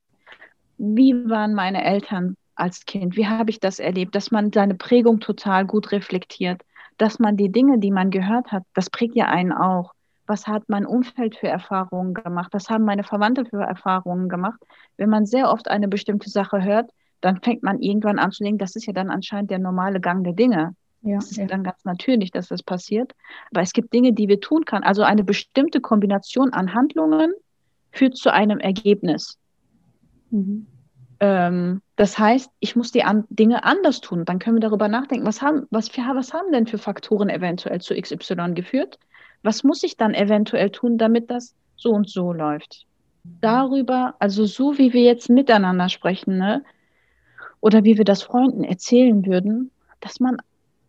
[0.76, 3.16] Wie waren meine Eltern als Kind?
[3.16, 4.14] Wie habe ich das erlebt?
[4.14, 6.62] Dass man seine Prägung total gut reflektiert,
[6.96, 9.94] dass man die Dinge, die man gehört hat, das prägt ja einen auch
[10.28, 14.60] was hat mein Umfeld für Erfahrungen gemacht, was haben meine Verwandte für Erfahrungen gemacht.
[14.96, 18.58] Wenn man sehr oft eine bestimmte Sache hört, dann fängt man irgendwann an zu denken,
[18.58, 20.74] das ist ja dann anscheinend der normale Gang der Dinge.
[21.02, 21.46] Ja, das ist ja.
[21.46, 23.14] dann ganz natürlich, dass das passiert.
[23.50, 24.84] Aber es gibt Dinge, die wir tun können.
[24.84, 27.32] Also eine bestimmte Kombination an Handlungen
[27.92, 29.38] führt zu einem Ergebnis.
[30.30, 30.66] Mhm.
[31.20, 34.24] Ähm, das heißt, ich muss die an Dinge anders tun.
[34.24, 37.94] Dann können wir darüber nachdenken, was haben, was, was haben denn für Faktoren eventuell zu
[37.94, 38.98] XY geführt?
[39.42, 42.86] Was muss ich dann eventuell tun, damit das so und so läuft?
[43.40, 46.64] Darüber, also so wie wir jetzt miteinander sprechen, ne?
[47.60, 49.70] oder wie wir das Freunden erzählen würden,
[50.00, 50.38] dass man,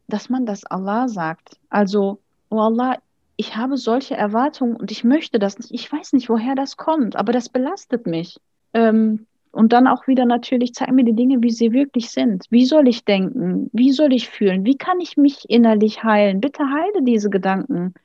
[0.08, 1.58] dass man das Allah sagt.
[1.70, 2.20] Also,
[2.50, 2.98] oh Allah,
[3.38, 5.72] ich habe solche Erwartungen und ich möchte das nicht.
[5.74, 8.40] Ich weiß nicht, woher das kommt, aber das belastet mich.
[8.74, 12.46] Ähm, und dann auch wieder natürlich, zeig mir die Dinge, wie sie wirklich sind.
[12.52, 13.70] Wie soll ich denken?
[13.74, 14.64] Wie soll ich fühlen?
[14.64, 16.40] Wie kann ich mich innerlich heilen?
[16.40, 17.96] Bitte heile diese Gedanken.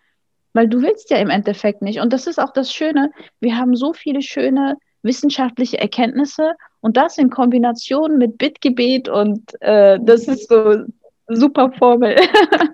[0.54, 2.00] Weil du willst ja im Endeffekt nicht.
[2.00, 3.10] Und das ist auch das Schöne.
[3.40, 9.98] Wir haben so viele schöne wissenschaftliche Erkenntnisse und das in Kombination mit Bittgebet und äh,
[10.02, 10.84] das ist so
[11.28, 12.16] super Formel.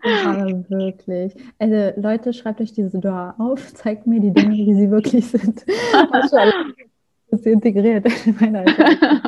[0.03, 1.35] Ja, wirklich.
[1.59, 5.65] Also Leute, schreibt euch diese Dua auf, zeigt mir die Dinge, wie sie wirklich sind.
[6.13, 6.33] das
[7.31, 8.65] ist integriert in meiner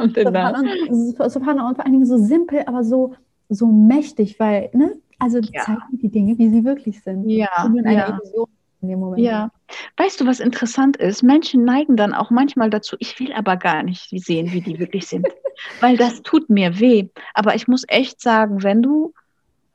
[0.08, 3.14] Subhanallah und vor allen Dingen so simpel, aber so,
[3.48, 5.62] so mächtig, weil, ne, also ja.
[5.64, 7.28] zeig mir die Dinge, wie sie wirklich sind.
[7.28, 7.64] Ja.
[7.64, 8.08] Und in einer ja.
[8.08, 8.48] Illusion
[8.82, 9.22] in dem Moment.
[9.22, 9.50] Ja.
[9.96, 11.22] Weißt du, was interessant ist?
[11.22, 15.06] Menschen neigen dann auch manchmal dazu, ich will aber gar nicht sehen, wie die wirklich
[15.06, 15.26] sind.
[15.80, 17.08] Weil das tut mir weh.
[17.34, 19.14] Aber ich muss echt sagen, wenn du,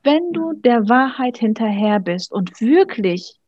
[0.04, 3.38] wenn du der Wahrheit hinterher bist und wirklich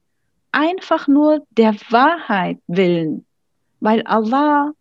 [0.52, 3.24] einfach nur der Wahrheit willen,
[3.78, 4.72] weil Allah,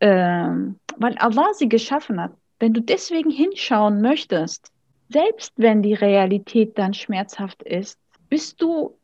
[0.00, 4.70] äh, weil Allah sie geschaffen hat, wenn du deswegen hinschauen möchtest,
[5.08, 7.98] selbst wenn die Realität dann schmerzhaft ist,
[8.28, 8.96] bist du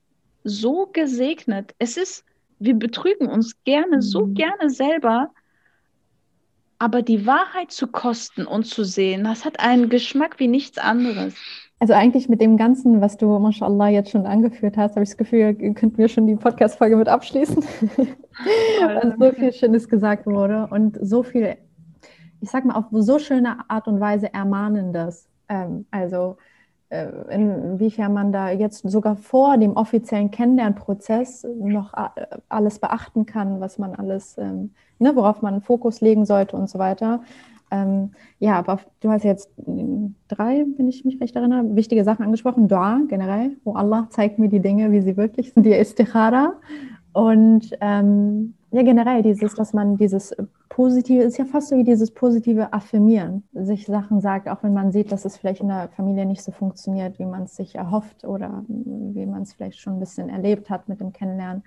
[0.45, 1.75] so gesegnet.
[1.79, 2.25] Es ist,
[2.59, 4.03] wir betrügen uns gerne, mhm.
[4.03, 5.31] so gerne selber,
[6.79, 11.35] aber die Wahrheit zu kosten und zu sehen, das hat einen Geschmack wie nichts anderes.
[11.79, 15.17] Also eigentlich mit dem Ganzen, was du, mashallah, jetzt schon angeführt hast, habe ich das
[15.17, 17.57] Gefühl, könnten wir schon die Podcast-Folge mit abschließen.
[17.57, 21.57] Weil so viel Schönes gesagt wurde und so viel,
[22.41, 25.29] ich sag mal, auf so schöne Art und Weise Ermahnendes.
[25.53, 26.37] Ähm, also
[26.89, 33.61] äh, inwiefern man da jetzt sogar vor dem offiziellen Kennenlernprozess noch äh, alles beachten kann,
[33.61, 37.21] was man alles, ähm, ne, worauf man Fokus legen sollte und so weiter.
[37.71, 39.51] Ähm, ja, aber du hast jetzt
[40.29, 42.69] drei, wenn ich mich recht erinnere, wichtige Sachen angesprochen.
[42.69, 46.55] Dua generell, wo Allah zeigt mir die Dinge, wie sie wirklich sind, die Istikhara.
[47.13, 50.35] Und ähm, ja, generell dieses, dass man dieses
[50.73, 54.91] Positive, ist ja fast so wie dieses positive Affirmieren, sich Sachen sagt, auch wenn man
[54.91, 58.25] sieht, dass es vielleicht in der Familie nicht so funktioniert, wie man es sich erhofft
[58.25, 61.63] oder wie man es vielleicht schon ein bisschen erlebt hat mit dem Kennenlernen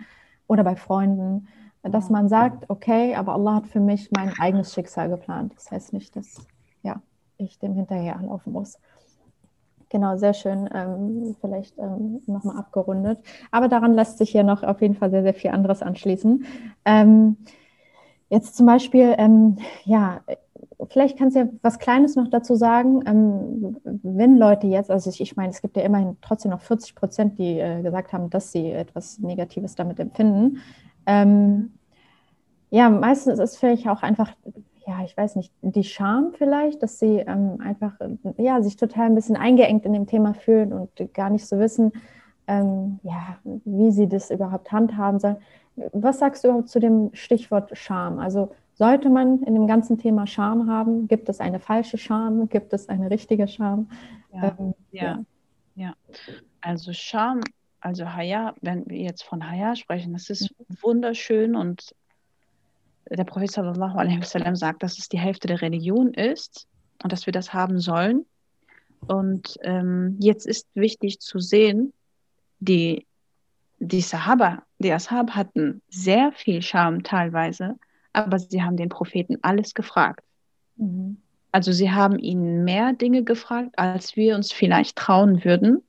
[0.48, 1.48] oder bei Freunden
[1.92, 5.54] dass man sagt, okay, aber Allah hat für mich mein eigenes Schicksal geplant.
[5.56, 6.46] Das heißt nicht, dass
[6.82, 7.02] ja,
[7.38, 8.80] ich dem hinterherlaufen muss.
[9.90, 13.20] Genau, sehr schön, ähm, vielleicht ähm, nochmal abgerundet.
[13.52, 16.46] Aber daran lässt sich hier noch auf jeden Fall sehr, sehr viel anderes anschließen.
[16.86, 17.38] Ähm,
[18.30, 20.22] jetzt zum Beispiel, ähm, ja,
[20.90, 25.22] vielleicht kannst du ja was Kleines noch dazu sagen, ähm, wenn Leute jetzt, also ich,
[25.22, 28.52] ich, meine, es gibt ja immerhin trotzdem noch 40 Prozent, die äh, gesagt haben, dass
[28.52, 30.58] sie etwas Negatives damit empfinden.
[31.06, 31.74] Ähm,
[32.70, 34.32] ja, meistens ist es vielleicht auch einfach,
[34.88, 37.94] ja, ich weiß nicht, die Scham vielleicht, dass sie ähm, einfach,
[38.38, 41.92] ja, sich total ein bisschen eingeengt in dem Thema fühlen und gar nicht so wissen,
[42.48, 45.38] ähm, ja, wie sie das überhaupt handhaben sollen.
[45.94, 48.20] Was sagst du überhaupt zu dem Stichwort Scham?
[48.20, 51.08] Also sollte man in dem ganzen Thema Scham haben?
[51.08, 52.50] Gibt es eine falsche Scham?
[52.50, 53.90] Gibt es eine richtige Scham?
[54.34, 55.26] Ja, ähm, ja, ja.
[55.76, 55.94] ja.
[56.62, 57.42] Also Scham
[57.86, 60.78] also Haya, wenn wir jetzt von Haya sprechen, das ist mhm.
[60.82, 61.94] wunderschön und
[63.08, 66.68] der Prophet sallallahu alaihi wasallam sagt, dass es die Hälfte der Religion ist
[67.04, 68.26] und dass wir das haben sollen.
[69.06, 71.94] Und ähm, jetzt ist wichtig zu sehen,
[72.60, 73.06] die,
[73.78, 77.76] die Sahaba, die Ashab hatten sehr viel Scham teilweise,
[78.14, 80.24] aber sie haben den Propheten alles gefragt.
[80.78, 81.18] Mhm.
[81.52, 85.82] Also sie haben ihn mehr Dinge gefragt, als wir uns vielleicht trauen würden.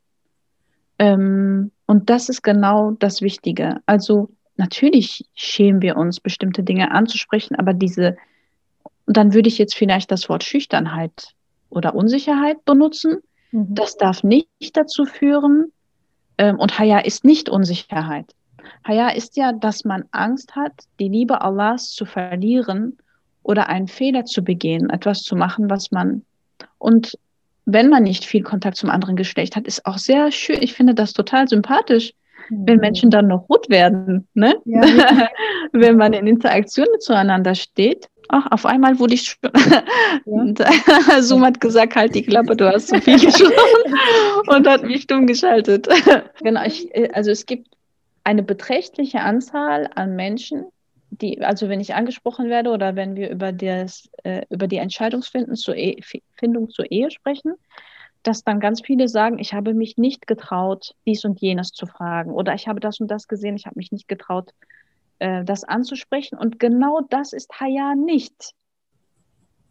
[0.98, 3.80] Ähm, und das ist genau das Wichtige.
[3.84, 8.16] Also natürlich schämen wir uns, bestimmte Dinge anzusprechen, aber diese,
[9.06, 11.34] dann würde ich jetzt vielleicht das Wort Schüchternheit
[11.68, 13.18] oder Unsicherheit benutzen.
[13.50, 13.74] Mhm.
[13.74, 15.72] Das darf nicht dazu führen.
[16.38, 18.34] Ähm, und Haya ist nicht Unsicherheit.
[18.86, 22.98] Haya ist ja, dass man Angst hat, die Liebe Allahs zu verlieren
[23.42, 26.22] oder einen Fehler zu begehen, etwas zu machen, was man
[26.78, 27.16] und
[27.66, 30.62] wenn man nicht viel Kontakt zum anderen Geschlecht hat, ist auch sehr schön.
[30.62, 32.12] Ich finde das total sympathisch,
[32.48, 32.62] mhm.
[32.66, 34.54] wenn Menschen dann noch gut werden, ne?
[34.64, 34.80] Ja,
[35.72, 38.08] wenn man in Interaktion zueinander steht.
[38.28, 39.50] Ach, auf einmal wurde ich schon.
[40.28, 41.22] Ja.
[41.22, 43.94] Zoom hat gesagt, halt die Klappe, du hast zu viel gesprochen
[44.48, 45.88] und hat mich stumm geschaltet.
[46.42, 47.75] genau, ich, äh, also es gibt
[48.26, 50.64] eine beträchtliche Anzahl an Menschen,
[51.10, 55.54] die, also wenn ich angesprochen werde oder wenn wir über, das, äh, über die Entscheidungsfindung
[55.54, 56.00] zur, e
[56.34, 57.54] Findung zur Ehe sprechen,
[58.24, 62.32] dass dann ganz viele sagen, ich habe mich nicht getraut, dies und jenes zu fragen
[62.32, 64.50] oder ich habe das und das gesehen, ich habe mich nicht getraut,
[65.20, 66.36] äh, das anzusprechen.
[66.36, 68.54] Und genau das ist Haya nicht.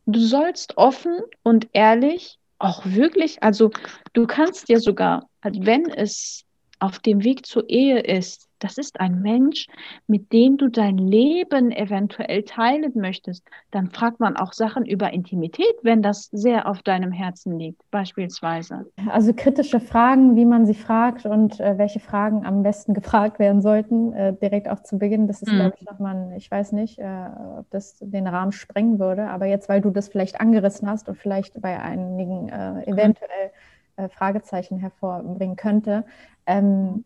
[0.06, 3.72] Du sollst offen und ehrlich, auch wirklich, also
[4.14, 6.45] du kannst dir sogar, wenn es
[6.80, 9.68] auf dem Weg zur Ehe ist, das ist ein Mensch,
[10.08, 13.44] mit dem du dein Leben eventuell teilen möchtest.
[13.72, 18.86] Dann fragt man auch Sachen über Intimität, wenn das sehr auf deinem Herzen liegt, beispielsweise.
[19.08, 23.62] Also kritische Fragen, wie man sie fragt und äh, welche Fragen am besten gefragt werden
[23.62, 25.28] sollten, äh, direkt auch zu Beginn.
[25.28, 25.58] Das ist, mhm.
[25.58, 27.28] glaube ich, nochmal, ich weiß nicht, äh,
[27.60, 31.18] ob das den Rahmen sprengen würde, aber jetzt, weil du das vielleicht angerissen hast und
[31.18, 33.52] vielleicht bei einigen äh, eventuell
[33.98, 36.06] äh, Fragezeichen hervorbringen könnte,
[36.46, 37.06] ähm,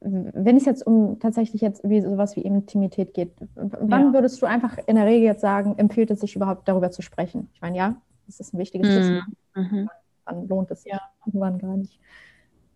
[0.00, 4.12] wenn es jetzt um tatsächlich jetzt wie sowas wie Intimität geht, wann ja.
[4.12, 7.50] würdest du einfach in der Regel jetzt sagen, empfiehlt es sich überhaupt darüber zu sprechen?
[7.52, 9.36] Ich meine, ja, das ist ein wichtiges Wissen.
[9.54, 9.62] Mhm.
[9.62, 9.90] mhm.
[10.24, 10.92] Wann lohnt es sich?
[10.92, 11.00] Ja.
[11.26, 11.98] Wann gar nicht?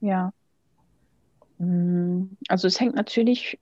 [0.01, 0.33] Ja.
[1.59, 3.61] Mm, also es hängt natürlich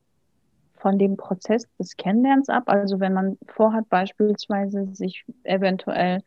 [0.76, 2.64] von dem Prozess des Kennenlernens ab.
[2.66, 6.22] Also wenn man vorhat, beispielsweise sich eventuell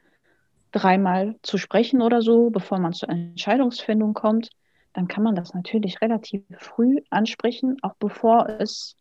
[0.74, 4.50] dreimal zu sprechen oder so, bevor man zur Entscheidungsfindung kommt,
[4.92, 8.96] dann kann man das natürlich relativ früh ansprechen, auch bevor es,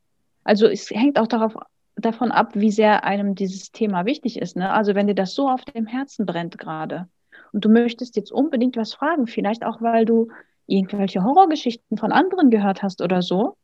[0.44, 1.56] also es hängt auch darauf,
[1.96, 4.56] davon ab, wie sehr einem dieses Thema wichtig ist.
[4.56, 4.70] Ne?
[4.70, 7.08] Also wenn dir das so auf dem Herzen brennt gerade
[7.52, 10.28] und du möchtest jetzt unbedingt was fragen, vielleicht auch, weil du
[10.66, 13.56] irgendwelche Horrorgeschichten von anderen gehört hast oder so,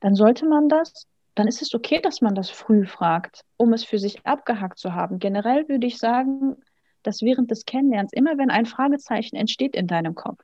[0.00, 3.84] dann sollte man das, dann ist es okay, dass man das früh fragt, um es
[3.84, 5.18] für sich abgehackt zu haben.
[5.18, 6.56] Generell würde ich sagen,
[7.02, 10.42] dass während des Kennenlernens, immer wenn ein Fragezeichen entsteht in deinem Kopf,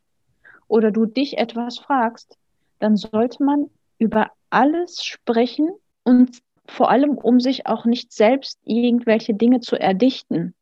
[0.68, 2.38] oder du dich etwas fragst,
[2.78, 5.70] dann sollte man über alles sprechen
[6.02, 10.55] und vor allem, um sich auch nicht selbst irgendwelche Dinge zu erdichten.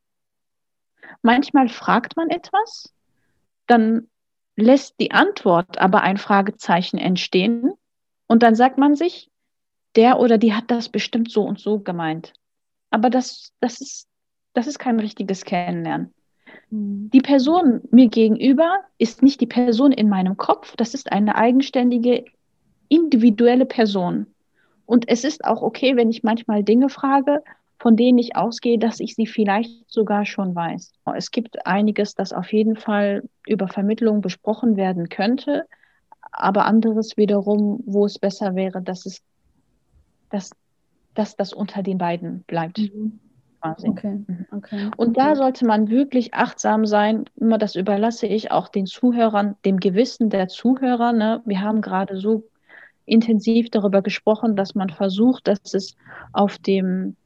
[1.23, 2.93] Manchmal fragt man etwas,
[3.67, 4.09] dann
[4.57, 7.73] lässt die Antwort aber ein Fragezeichen entstehen
[8.27, 9.31] und dann sagt man sich,
[9.97, 12.33] der oder die hat das bestimmt so und so gemeint.
[12.91, 14.09] Aber das, das, ist,
[14.55, 16.13] das ist kein richtiges Kennenlernen.
[16.71, 17.11] Mhm.
[17.13, 22.25] Die Person mir gegenüber ist nicht die Person in meinem Kopf, das ist eine eigenständige,
[22.89, 24.27] individuelle Person.
[24.87, 27.43] Und es ist auch okay, wenn ich manchmal Dinge frage,
[27.79, 30.93] von denen ich ausgehe, dass ich sie vielleicht sogar schon weiß.
[31.17, 35.67] Es gibt einiges, das auf jeden Fall über Vermittlung besprochen werden könnte,
[36.31, 39.23] aber anderes wiederum, wo es besser wäre, dass es,
[40.31, 40.51] dass,
[41.15, 42.79] dass das unter den beiden bleibt.
[42.79, 43.19] Mhm.
[43.63, 44.25] Okay.
[44.27, 44.47] Mhm.
[44.51, 44.91] okay.
[44.97, 47.25] Und da sollte man wirklich achtsam sein.
[47.37, 51.13] Immer das überlasse ich auch den Zuhörern, dem Gewissen der Zuhörer.
[51.13, 51.43] Ne?
[51.45, 52.45] Wir haben gerade so
[53.07, 55.97] intensiv darüber gesprochen, dass man versucht, dass es
[56.33, 57.17] auf dem,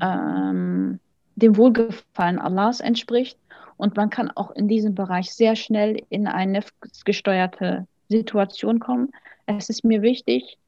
[0.00, 0.98] ähm,
[1.36, 3.38] dem Wohlgefallen Allahs entspricht.
[3.76, 6.62] Und man kann auch in diesem Bereich sehr schnell in eine
[7.04, 9.10] gesteuerte Situation kommen.
[9.46, 10.58] Es ist mir wichtig,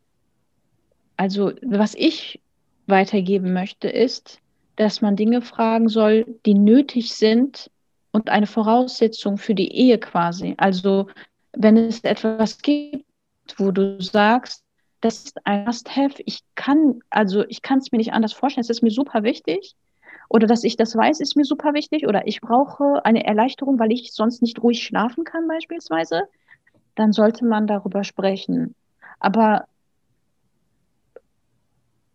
[1.16, 2.40] also was ich
[2.86, 4.41] weitergeben möchte, ist,
[4.76, 7.70] dass man Dinge fragen soll, die nötig sind
[8.12, 10.54] und eine Voraussetzung für die Ehe quasi.
[10.58, 11.08] Also
[11.52, 13.04] wenn es etwas gibt,
[13.56, 14.64] wo du sagst,
[15.00, 18.70] das ist ein Must-Have, ich kann, also ich kann es mir nicht anders vorstellen, es
[18.70, 19.74] ist mir super wichtig.
[20.28, 22.06] Oder dass ich das weiß, ist mir super wichtig.
[22.06, 26.22] Oder ich brauche eine Erleichterung, weil ich sonst nicht ruhig schlafen kann, beispielsweise.
[26.94, 28.74] Dann sollte man darüber sprechen.
[29.18, 29.66] Aber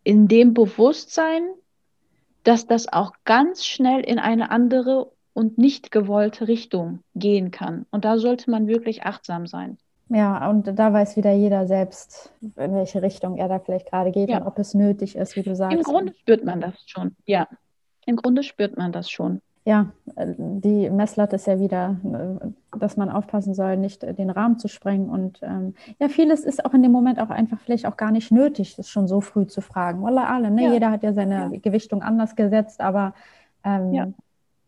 [0.04, 1.44] in dem Bewusstsein,
[2.48, 7.86] dass das auch ganz schnell in eine andere und nicht gewollte Richtung gehen kann.
[7.92, 9.78] Und da sollte man wirklich achtsam sein.
[10.08, 14.30] Ja, und da weiß wieder jeder selbst, in welche Richtung er da vielleicht gerade geht
[14.30, 14.38] ja.
[14.38, 15.76] und ob es nötig ist, wie du sagst.
[15.76, 17.50] Im Grunde spürt man das schon, ja.
[18.06, 19.42] Im Grunde spürt man das schon.
[19.68, 21.98] Ja, die Messlatte ist ja wieder,
[22.80, 25.10] dass man aufpassen soll, nicht den Rahmen zu sprengen.
[25.10, 28.32] Und ähm, ja, vieles ist auch in dem Moment auch einfach vielleicht auch gar nicht
[28.32, 30.02] nötig, das schon so früh zu fragen.
[30.04, 30.64] Wallah alle, ne?
[30.64, 30.72] Ja.
[30.72, 31.60] Jeder hat ja seine ja.
[31.62, 33.14] Gewichtung anders gesetzt, aber
[33.66, 34.08] ähm, ja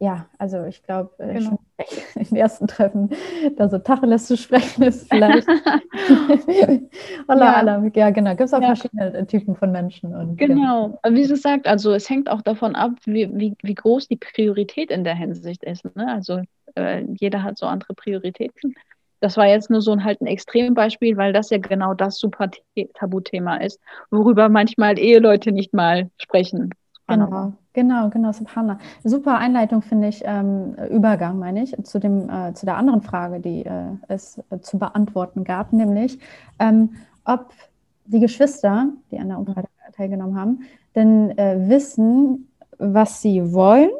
[0.02, 1.60] ja, also ich glaube, äh, genau.
[2.16, 3.10] im ersten Treffen
[3.58, 5.48] da so Tacheles zu sprechen ist vielleicht.
[7.28, 7.92] Allah, ja.
[7.94, 8.30] ja, genau.
[8.32, 8.68] Gibt es auch ja.
[8.68, 10.16] verschiedene äh, Typen von Menschen.
[10.16, 11.00] Und, genau.
[11.04, 11.14] Ja.
[11.14, 14.90] Wie sie sagt, also es hängt auch davon ab, wie, wie, wie groß die Priorität
[14.90, 15.84] in der Hinsicht ist.
[15.98, 16.08] Ne?
[16.08, 16.42] Also
[16.76, 18.76] äh, jeder hat so andere Prioritäten.
[19.20, 22.50] Das war jetzt nur so ein halt ein Extrembeispiel, weil das ja genau das super
[22.94, 23.82] Tabuthema ist,
[24.12, 26.70] worüber manchmal Eheleute nicht mal sprechen.
[27.08, 28.80] Genau, genau, genau, Subhanallah.
[29.04, 33.40] Super Einleitung finde ich, ähm, Übergang meine ich, zu, dem, äh, zu der anderen Frage,
[33.40, 36.20] die äh, es äh, zu beantworten gab, nämlich
[36.60, 36.96] ähm,
[37.26, 37.52] ob
[38.06, 40.62] die Geschwister, die an der Umfrage teilgenommen haben,
[40.96, 42.48] denn äh, wissen,
[42.78, 43.92] was sie wollen,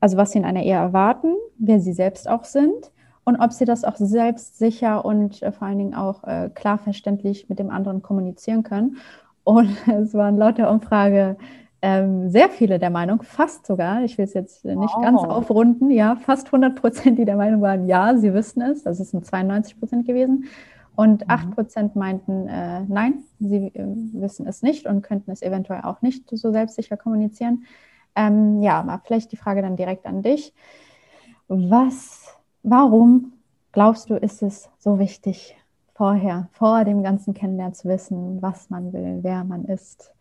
[0.00, 2.92] also was sie in einer Ehe erwarten, wer sie selbst auch sind
[3.24, 7.48] und ob sie das auch selbstsicher und äh, vor allen Dingen auch äh, klar verständlich
[7.48, 8.96] mit dem anderen kommunizieren können.
[9.44, 11.36] Und es waren laut der Umfrage
[11.80, 15.02] ähm, sehr viele der Meinung, fast sogar, ich will es jetzt nicht wow.
[15.02, 18.98] ganz aufrunden, ja, fast 100 Prozent, die der Meinung waren, ja, sie wissen es, das
[18.98, 20.46] ist ein 92 Prozent gewesen.
[20.96, 21.30] Und mhm.
[21.30, 26.02] 8 Prozent meinten, äh, nein, sie äh, wissen es nicht und könnten es eventuell auch
[26.02, 27.64] nicht so selbstsicher kommunizieren.
[28.16, 30.52] Ähm, ja, aber vielleicht die Frage dann direkt an dich.
[31.46, 33.34] Was, warum
[33.70, 35.56] glaubst du, ist es so wichtig,
[35.94, 40.12] vorher, vor dem ganzen Kennenlernen zu wissen, was man will, wer man ist?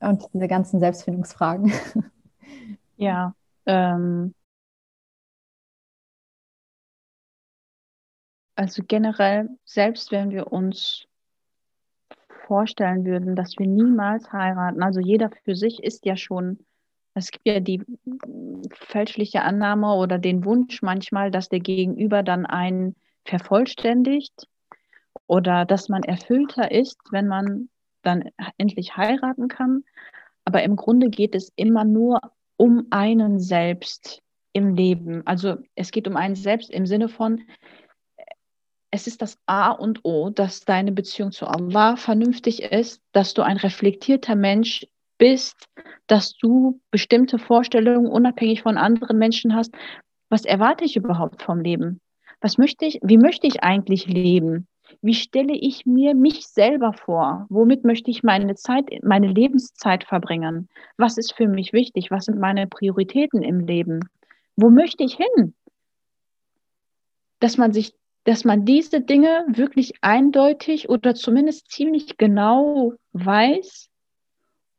[0.00, 1.72] Und diese ganzen Selbstfindungsfragen.
[2.98, 3.34] Ja,
[3.66, 4.34] ähm,
[8.54, 11.06] also generell, selbst wenn wir uns
[12.46, 16.60] vorstellen würden, dass wir niemals heiraten, also jeder für sich ist ja schon,
[17.14, 17.82] es gibt ja die
[18.72, 22.94] fälschliche Annahme oder den Wunsch manchmal, dass der Gegenüber dann einen
[23.24, 24.48] vervollständigt
[25.26, 27.68] oder dass man erfüllter ist, wenn man
[28.06, 29.84] dann endlich heiraten kann.
[30.44, 32.20] Aber im Grunde geht es immer nur
[32.56, 35.26] um einen selbst im Leben.
[35.26, 37.42] Also es geht um einen selbst im Sinne von,
[38.90, 43.42] es ist das A und O, dass deine Beziehung zu Allah vernünftig ist, dass du
[43.42, 44.86] ein reflektierter Mensch
[45.18, 45.66] bist,
[46.06, 49.74] dass du bestimmte Vorstellungen unabhängig von anderen Menschen hast.
[50.30, 52.00] Was erwarte ich überhaupt vom Leben?
[52.40, 54.66] Was möchte ich, wie möchte ich eigentlich leben?
[55.02, 57.46] Wie stelle ich mir mich selber vor?
[57.48, 60.68] Womit möchte ich meine Zeit, meine Lebenszeit verbringen?
[60.96, 62.10] Was ist für mich wichtig?
[62.10, 64.00] Was sind meine Prioritäten im Leben?
[64.56, 65.54] Wo möchte ich hin?
[67.40, 67.94] Dass man sich
[68.26, 73.88] dass man diese Dinge wirklich eindeutig oder zumindest ziemlich genau weiß,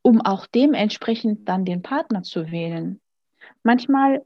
[0.01, 2.99] um auch dementsprechend dann den Partner zu wählen.
[3.64, 4.26] Manchmal,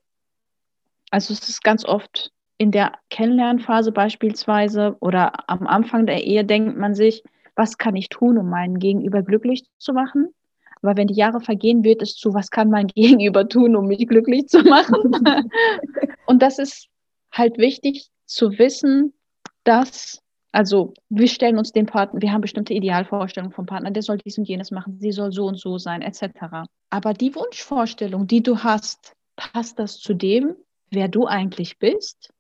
[1.11, 6.77] also es ist ganz oft in der Kennenlernphase beispielsweise oder am Anfang der Ehe denkt
[6.77, 7.23] man sich,
[7.55, 10.27] was kann ich tun, um meinen Gegenüber glücklich zu machen?
[10.83, 14.07] Aber wenn die Jahre vergehen, wird es zu, was kann mein Gegenüber tun, um mich
[14.07, 15.11] glücklich zu machen?
[16.27, 16.87] Und das ist
[17.31, 19.11] halt wichtig zu wissen,
[19.63, 24.19] dass, also wir stellen uns den Partner, wir haben bestimmte Idealvorstellungen vom Partner, der soll
[24.19, 26.67] dies und jenes machen, sie soll so und so sein, etc.
[26.91, 30.53] Aber die Wunschvorstellung, die du hast, passt das zu dem,
[30.91, 32.31] wer du eigentlich bist?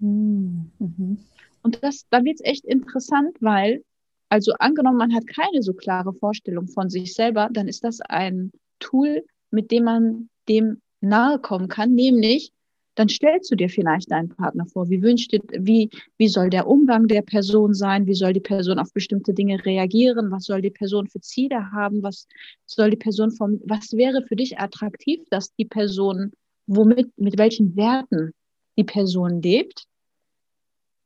[0.00, 1.18] Mhm.
[1.62, 3.84] Und das, da wird es echt interessant, weil,
[4.28, 8.50] also angenommen, man hat keine so klare Vorstellung von sich selber, dann ist das ein
[8.78, 12.52] Tool, mit dem man dem nahe kommen kann, nämlich
[12.96, 14.90] dann stellst du dir vielleicht deinen Partner vor.
[14.90, 15.88] Wie wünscht dir, wie,
[16.18, 18.06] wie soll der Umgang der Person sein?
[18.06, 20.30] Wie soll die Person auf bestimmte Dinge reagieren?
[20.30, 22.02] Was soll die Person für Ziele haben?
[22.02, 22.26] Was
[22.66, 26.32] soll die Person vom, was wäre für dich attraktiv, dass die Person,
[26.66, 28.32] womit, mit welchen Werten
[28.76, 29.84] die Person lebt?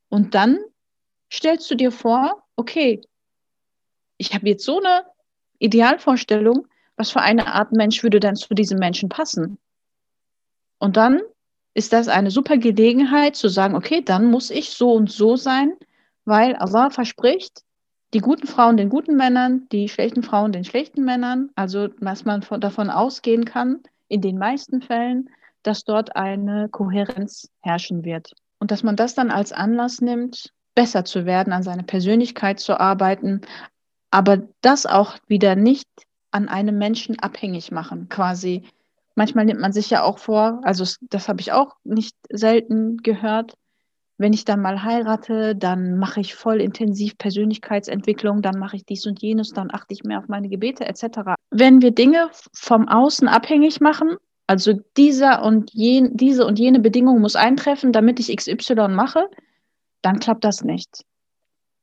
[0.09, 0.59] Und dann
[1.31, 3.01] stellst du dir vor, okay,
[4.17, 5.03] ich habe jetzt so eine
[5.59, 9.57] Idealvorstellung, was für eine Art Mensch würde denn zu diesem Menschen passen?
[10.79, 11.21] Und dann
[11.73, 15.73] ist das eine super Gelegenheit zu sagen, okay, dann muss ich so und so sein,
[16.23, 17.63] weil Allah verspricht,
[18.13, 21.49] die guten Frauen den guten Männern, die schlechten Frauen den schlechten Männern.
[21.55, 25.29] Also, dass man von, davon ausgehen kann, in den meisten Fällen,
[25.63, 28.31] dass dort eine Kohärenz herrschen wird.
[28.65, 32.79] Und dass man das dann als Anlass nimmt, besser zu werden, an seiner Persönlichkeit zu
[32.79, 33.41] arbeiten,
[34.09, 35.87] aber das auch wieder nicht
[36.31, 38.63] an einem Menschen abhängig machen, quasi
[39.15, 43.53] Manchmal nimmt man sich ja auch vor, also das habe ich auch nicht selten gehört,
[44.17, 49.05] wenn ich dann mal heirate, dann mache ich voll intensiv Persönlichkeitsentwicklung, dann mache ich dies
[49.05, 51.35] und jenes, dann achte ich mehr auf meine Gebete etc.
[51.49, 54.17] Wenn wir Dinge vom Außen abhängig machen,
[54.47, 59.27] also dieser und jen, diese und jene Bedingung muss eintreffen, damit ich XY mache,
[60.01, 61.03] dann klappt das nicht.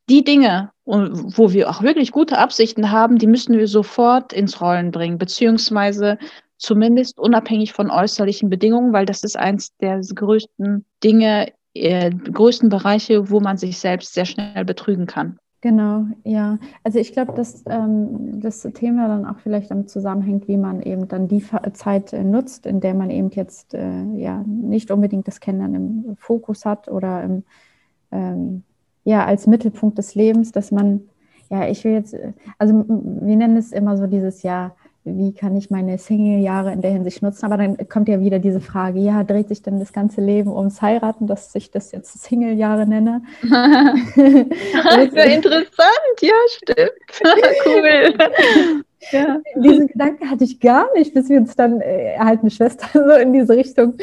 [0.09, 4.91] Die Dinge, wo wir auch wirklich gute Absichten haben, die müssen wir sofort ins Rollen
[4.91, 6.19] bringen, beziehungsweise
[6.59, 13.31] zumindest unabhängig von äußerlichen Bedingungen, weil das ist eins der größten Dinge, äh, größten Bereiche,
[13.31, 15.39] wo man sich selbst sehr schnell betrügen kann.
[15.63, 16.59] Genau, ja.
[16.83, 21.07] Also ich glaube, dass ähm, das Thema dann auch vielleicht damit zusammenhängt, wie man eben
[21.07, 25.39] dann die Zeit äh, nutzt, in der man eben jetzt äh, ja nicht unbedingt das
[25.39, 27.45] Kennenlernen im Fokus hat oder im,
[28.11, 28.65] ähm,
[29.05, 31.03] ja als Mittelpunkt des Lebens, dass man
[31.49, 35.57] ja, ich will jetzt, äh, also wir nennen es immer so dieses Jahr wie kann
[35.57, 37.45] ich meine Single-Jahre in der Hinsicht nutzen?
[37.47, 40.81] Aber dann kommt ja wieder diese Frage, ja, dreht sich denn das ganze Leben ums
[40.81, 43.23] Heiraten, dass ich das jetzt Single-Jahre nenne?
[43.43, 46.91] ja interessant, ja, stimmt.
[47.67, 48.15] cool.
[49.11, 49.41] Ja.
[49.57, 53.15] Diesen Gedanken hatte ich gar nicht, bis wir uns dann äh, halt eine Schwester so
[53.17, 53.95] in diese Richtung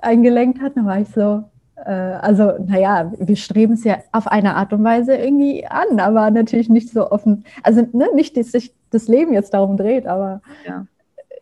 [0.00, 0.76] eingelenkt hat.
[0.76, 1.42] Dann war ich so,
[1.80, 6.68] also, naja, wir streben es ja auf eine Art und Weise irgendwie an, aber natürlich
[6.68, 7.44] nicht so offen.
[7.62, 10.86] Also, ne, nicht, dass sich das Leben jetzt darum dreht, aber ja,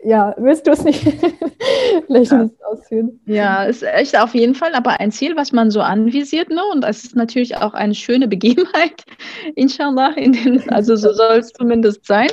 [0.02, 1.02] ja willst du es nicht
[2.06, 2.48] vielleicht ja.
[2.64, 3.20] ausführen?
[3.26, 6.62] Ja, ist echt auf jeden Fall aber ein Ziel, was man so anvisiert, ne?
[6.72, 9.04] Und es ist natürlich auch eine schöne Begebenheit,
[9.54, 10.12] inshallah.
[10.16, 12.30] In den, also, so soll es zumindest sein.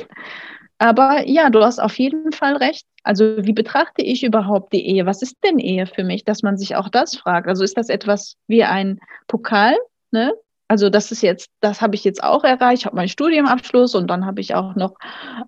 [0.80, 2.86] Aber ja, du hast auf jeden Fall recht.
[3.02, 5.04] Also wie betrachte ich überhaupt die Ehe?
[5.04, 7.48] Was ist denn Ehe für mich, dass man sich auch das fragt?
[7.48, 9.76] Also ist das etwas wie ein Pokal?
[10.10, 10.32] Ne?
[10.68, 12.80] Also das ist jetzt, das habe ich jetzt auch erreicht.
[12.80, 14.94] Ich habe meinen Studienabschluss und dann habe ich auch noch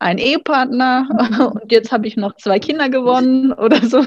[0.01, 1.09] einen Ehepartner
[1.55, 4.05] und jetzt habe ich noch zwei Kinder gewonnen oder so.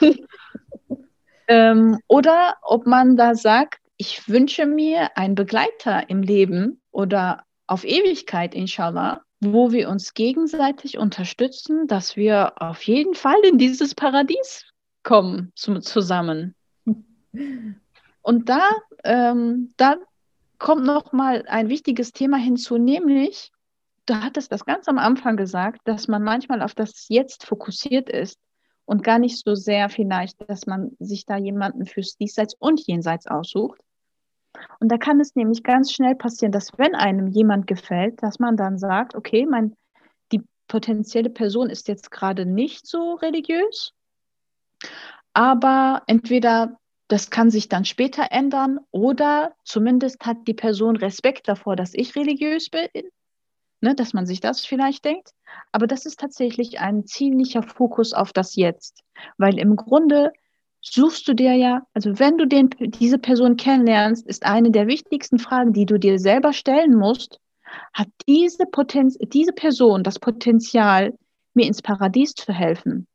[1.48, 7.84] ähm, oder ob man da sagt, ich wünsche mir einen Begleiter im Leben oder auf
[7.84, 14.64] Ewigkeit, inshallah, wo wir uns gegenseitig unterstützen, dass wir auf jeden Fall in dieses Paradies
[15.02, 16.54] kommen zu, zusammen.
[18.22, 18.68] Und da,
[19.04, 19.96] ähm, da
[20.58, 23.50] kommt noch mal ein wichtiges Thema hinzu, nämlich,
[24.04, 28.38] du hattest das ganz am Anfang gesagt, dass man manchmal auf das Jetzt fokussiert ist
[28.84, 33.26] und gar nicht so sehr vielleicht, dass man sich da jemanden fürs Diesseits und Jenseits
[33.26, 33.80] aussucht.
[34.80, 38.56] Und da kann es nämlich ganz schnell passieren, dass wenn einem jemand gefällt, dass man
[38.56, 39.76] dann sagt, okay, mein,
[40.32, 43.92] die potenzielle Person ist jetzt gerade nicht so religiös,
[45.32, 46.78] aber entweder
[47.08, 52.14] das kann sich dann später ändern oder zumindest hat die Person Respekt davor, dass ich
[52.14, 52.88] religiös bin,
[53.80, 55.30] ne, dass man sich das vielleicht denkt.
[55.72, 59.02] Aber das ist tatsächlich ein ziemlicher Fokus auf das Jetzt,
[59.38, 60.32] weil im Grunde
[60.82, 65.38] suchst du dir ja, also wenn du den, diese Person kennenlernst, ist eine der wichtigsten
[65.38, 67.38] Fragen, die du dir selber stellen musst,
[67.92, 71.14] hat diese, Potenz diese Person das Potenzial,
[71.54, 73.06] mir ins Paradies zu helfen?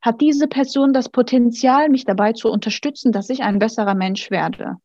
[0.00, 4.76] Hat diese Person das Potenzial, mich dabei zu unterstützen, dass ich ein besserer Mensch werde?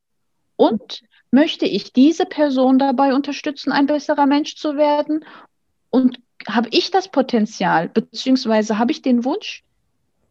[0.58, 1.02] Und
[1.32, 5.26] möchte ich diese Person dabei unterstützen, ein besserer Mensch zu werden?
[5.90, 9.64] Und habe ich das Potenzial, beziehungsweise habe ich den Wunsch,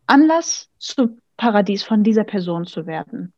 [0.07, 3.33] Anlass zum Paradies von dieser Person zu werden?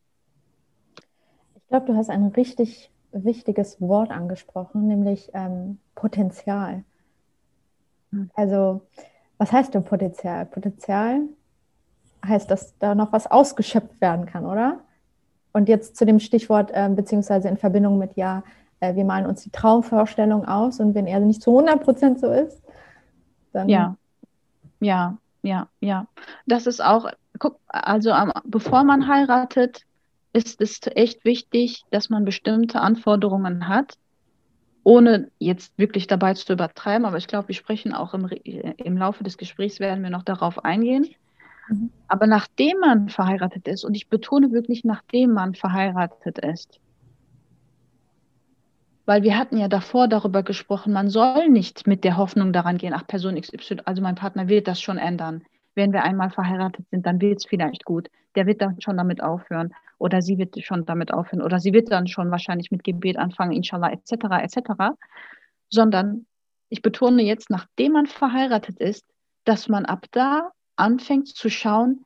[1.55, 6.83] Ich glaube, du hast ein richtig wichtiges Wort angesprochen, nämlich ähm, Potenzial.
[8.11, 8.29] Hm.
[8.35, 8.83] Also,
[9.39, 10.47] was heißt denn Potenzial?
[10.47, 11.21] Potenzial
[12.27, 14.81] heißt, dass da noch was ausgeschöpft werden kann, oder?
[15.53, 18.43] Und jetzt zu dem Stichwort, äh, beziehungsweise in Verbindung mit, ja,
[18.81, 22.33] äh, wir malen uns die Traumvorstellung aus und wenn er nicht zu 100 Prozent so
[22.33, 22.65] ist,
[23.53, 23.69] dann.
[23.69, 23.97] Ja,
[24.81, 26.07] ja, ja, ja.
[26.47, 28.13] Das ist auch, guck, also
[28.45, 29.85] bevor man heiratet,
[30.33, 33.99] ist es echt wichtig, dass man bestimmte Anforderungen hat,
[34.85, 37.05] ohne jetzt wirklich dabei zu übertreiben.
[37.05, 40.65] Aber ich glaube, wir sprechen auch im, im Laufe des Gesprächs, werden wir noch darauf
[40.65, 41.09] eingehen.
[41.69, 41.91] Mhm.
[42.09, 46.81] Aber nachdem man verheiratet ist, und ich betone wirklich, nachdem man verheiratet ist,
[49.05, 52.95] weil wir hatten ja davor darüber gesprochen, man soll nicht mit der Hoffnung daran gehen,
[52.95, 55.43] ach, Person XY, also mein Partner wird das schon ändern.
[55.75, 58.09] Wenn wir einmal verheiratet sind, dann wird es vielleicht gut.
[58.35, 61.91] Der wird dann schon damit aufhören oder sie wird schon damit aufhören oder sie wird
[61.91, 64.95] dann schon wahrscheinlich mit Gebet anfangen, inshallah, etc., etc.,
[65.69, 66.27] sondern
[66.69, 69.05] ich betone jetzt, nachdem man verheiratet ist,
[69.45, 72.05] dass man ab da anfängt zu schauen,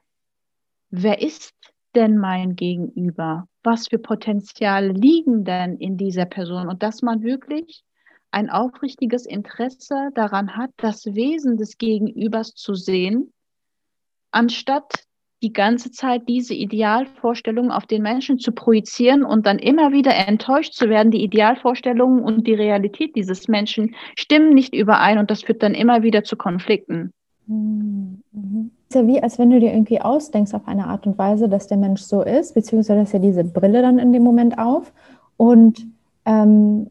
[0.91, 1.53] wer ist
[1.97, 3.49] denn mein Gegenüber?
[3.63, 6.69] Was für Potenziale liegen denn in dieser Person?
[6.69, 7.83] Und dass man wirklich
[8.31, 13.33] ein aufrichtiges Interesse daran hat, das Wesen des Gegenübers zu sehen,
[14.31, 15.07] anstatt
[15.43, 20.73] die ganze Zeit diese Idealvorstellungen auf den Menschen zu projizieren und dann immer wieder enttäuscht
[20.73, 25.63] zu werden, die Idealvorstellungen und die Realität dieses Menschen stimmen nicht überein und das führt
[25.63, 27.13] dann immer wieder zu Konflikten.
[27.47, 28.23] Mhm.
[28.89, 31.49] Es ist ja wie, als wenn du dir irgendwie ausdenkst auf eine Art und Weise,
[31.49, 34.93] dass der Mensch so ist, beziehungsweise dass er diese Brille dann in dem Moment auf
[35.37, 35.87] und
[36.25, 36.89] ähm,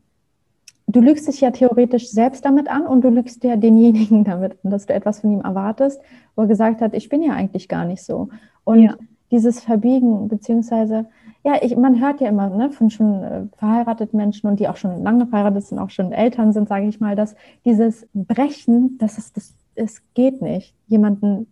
[0.88, 4.72] du lügst dich ja theoretisch selbst damit an und du lügst ja denjenigen damit an,
[4.72, 6.00] dass du etwas von ihm erwartest,
[6.36, 8.30] wo er gesagt hat, ich bin ja eigentlich gar nicht so.
[8.64, 8.96] Und ja.
[9.32, 11.06] dieses Verbiegen, beziehungsweise,
[11.44, 14.78] ja, ich, man hört ja immer ne, von schon äh, verheirateten Menschen und die auch
[14.78, 17.36] schon lange verheiratet sind, auch schon Eltern sind, sage ich mal, dass
[17.66, 21.48] dieses Brechen, das ist das, es geht nicht, jemanden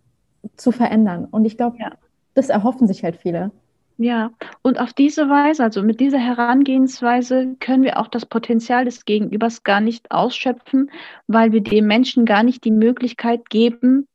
[0.57, 1.25] zu verändern.
[1.25, 1.91] Und ich glaube, ja.
[2.33, 3.51] das erhoffen sich halt viele.
[3.97, 4.31] Ja,
[4.63, 9.63] und auf diese Weise, also mit dieser Herangehensweise, können wir auch das Potenzial des Gegenübers
[9.63, 10.89] gar nicht ausschöpfen,
[11.27, 14.07] weil wir dem Menschen gar nicht die Möglichkeit geben,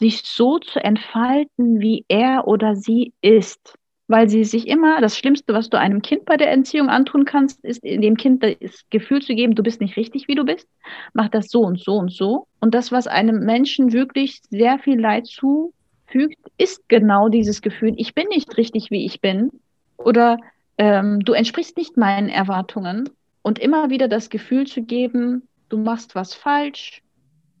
[0.00, 3.76] sich so zu entfalten, wie er oder sie ist.
[4.10, 7.64] Weil sie sich immer, das Schlimmste, was du einem Kind bei der Entziehung antun kannst,
[7.64, 10.66] ist dem Kind das Gefühl zu geben, du bist nicht richtig, wie du bist.
[11.12, 12.48] Mach das so und so und so.
[12.58, 15.72] Und das, was einem Menschen wirklich sehr viel Leid zu
[16.06, 19.52] fügt, ist genau dieses Gefühl, ich bin nicht richtig, wie ich bin
[19.96, 20.38] oder
[20.76, 23.10] ähm, du entsprichst nicht meinen Erwartungen
[23.42, 27.00] und immer wieder das Gefühl zu geben, du machst was falsch,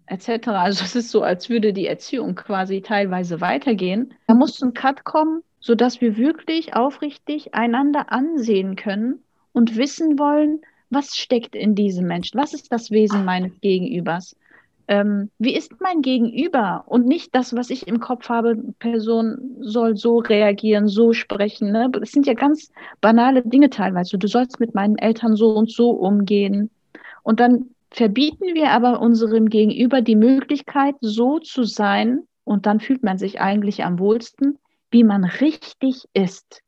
[0.06, 0.48] etc.
[0.48, 4.14] Also es ist so, als würde die Erziehung quasi teilweise weitergehen.
[4.26, 10.60] Da muss ein Cut kommen, sodass wir wirklich aufrichtig einander ansehen können und wissen wollen,
[10.90, 14.34] was steckt in diesem Menschen, was ist das Wesen meines Gegenübers
[14.90, 19.96] ähm, wie ist mein Gegenüber und nicht das, was ich im Kopf habe, Person soll
[19.96, 21.70] so reagieren, so sprechen.
[21.70, 21.88] Ne?
[21.92, 24.18] Das sind ja ganz banale Dinge teilweise.
[24.18, 26.70] Du sollst mit meinen Eltern so und so umgehen.
[27.22, 33.04] Und dann verbieten wir aber unserem Gegenüber die Möglichkeit, so zu sein, und dann fühlt
[33.04, 34.58] man sich eigentlich am wohlsten,
[34.90, 36.62] wie man richtig ist.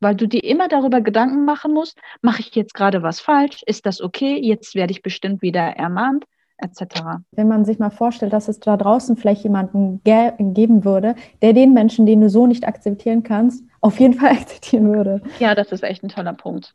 [0.00, 3.62] Weil du dir immer darüber Gedanken machen musst, mache ich jetzt gerade was falsch?
[3.66, 4.36] Ist das okay?
[4.36, 6.24] Jetzt werde ich bestimmt wieder ermahnt
[6.62, 7.20] etc.
[7.32, 11.52] Wenn man sich mal vorstellt, dass es da draußen vielleicht jemanden ge geben würde, der
[11.52, 15.22] den Menschen, den du so nicht akzeptieren kannst, auf jeden Fall akzeptieren würde.
[15.38, 16.74] Ja, das ist echt ein toller Punkt.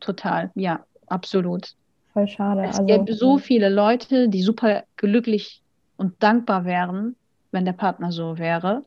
[0.00, 1.74] Total, ja, absolut.
[2.12, 2.62] Voll schade.
[2.64, 5.62] Es also, gäbe so viele Leute, die super glücklich
[5.96, 7.16] und dankbar wären,
[7.52, 8.84] wenn der Partner so wäre.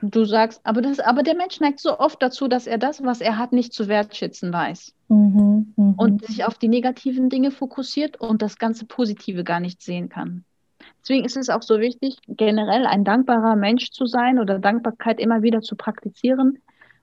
[0.00, 3.20] Du sagst, aber, das, aber der Mensch neigt so oft dazu, dass er das, was
[3.20, 4.94] er hat, nicht zu wertschätzen weiß.
[5.08, 5.94] Mhm, mh.
[5.96, 10.44] Und sich auf die negativen Dinge fokussiert und das ganze Positive gar nicht sehen kann.
[11.02, 15.42] Deswegen ist es auch so wichtig, generell ein dankbarer Mensch zu sein oder Dankbarkeit immer
[15.42, 16.58] wieder zu praktizieren,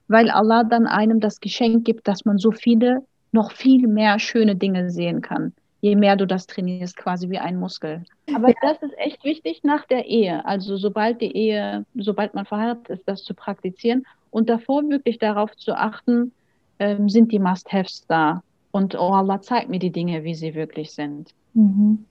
[0.07, 4.55] weil Allah dann einem das Geschenk gibt, dass man so viele, noch viel mehr schöne
[4.55, 5.53] Dinge sehen kann
[5.85, 8.03] je mehr du das trainierst, quasi wie ein Muskel.
[8.33, 8.55] Aber ja.
[8.63, 10.43] das ist echt wichtig nach der Ehe.
[10.43, 15.55] Also sobald die Ehe, sobald man verheiratet ist, das zu praktizieren und davor wirklich darauf
[15.55, 16.31] zu achten,
[16.79, 20.91] ähm, sind die Must-Haves da und oh Allah zeigt mir die Dinge, wie sie wirklich
[20.91, 21.35] sind.
[21.53, 22.03] Mhm.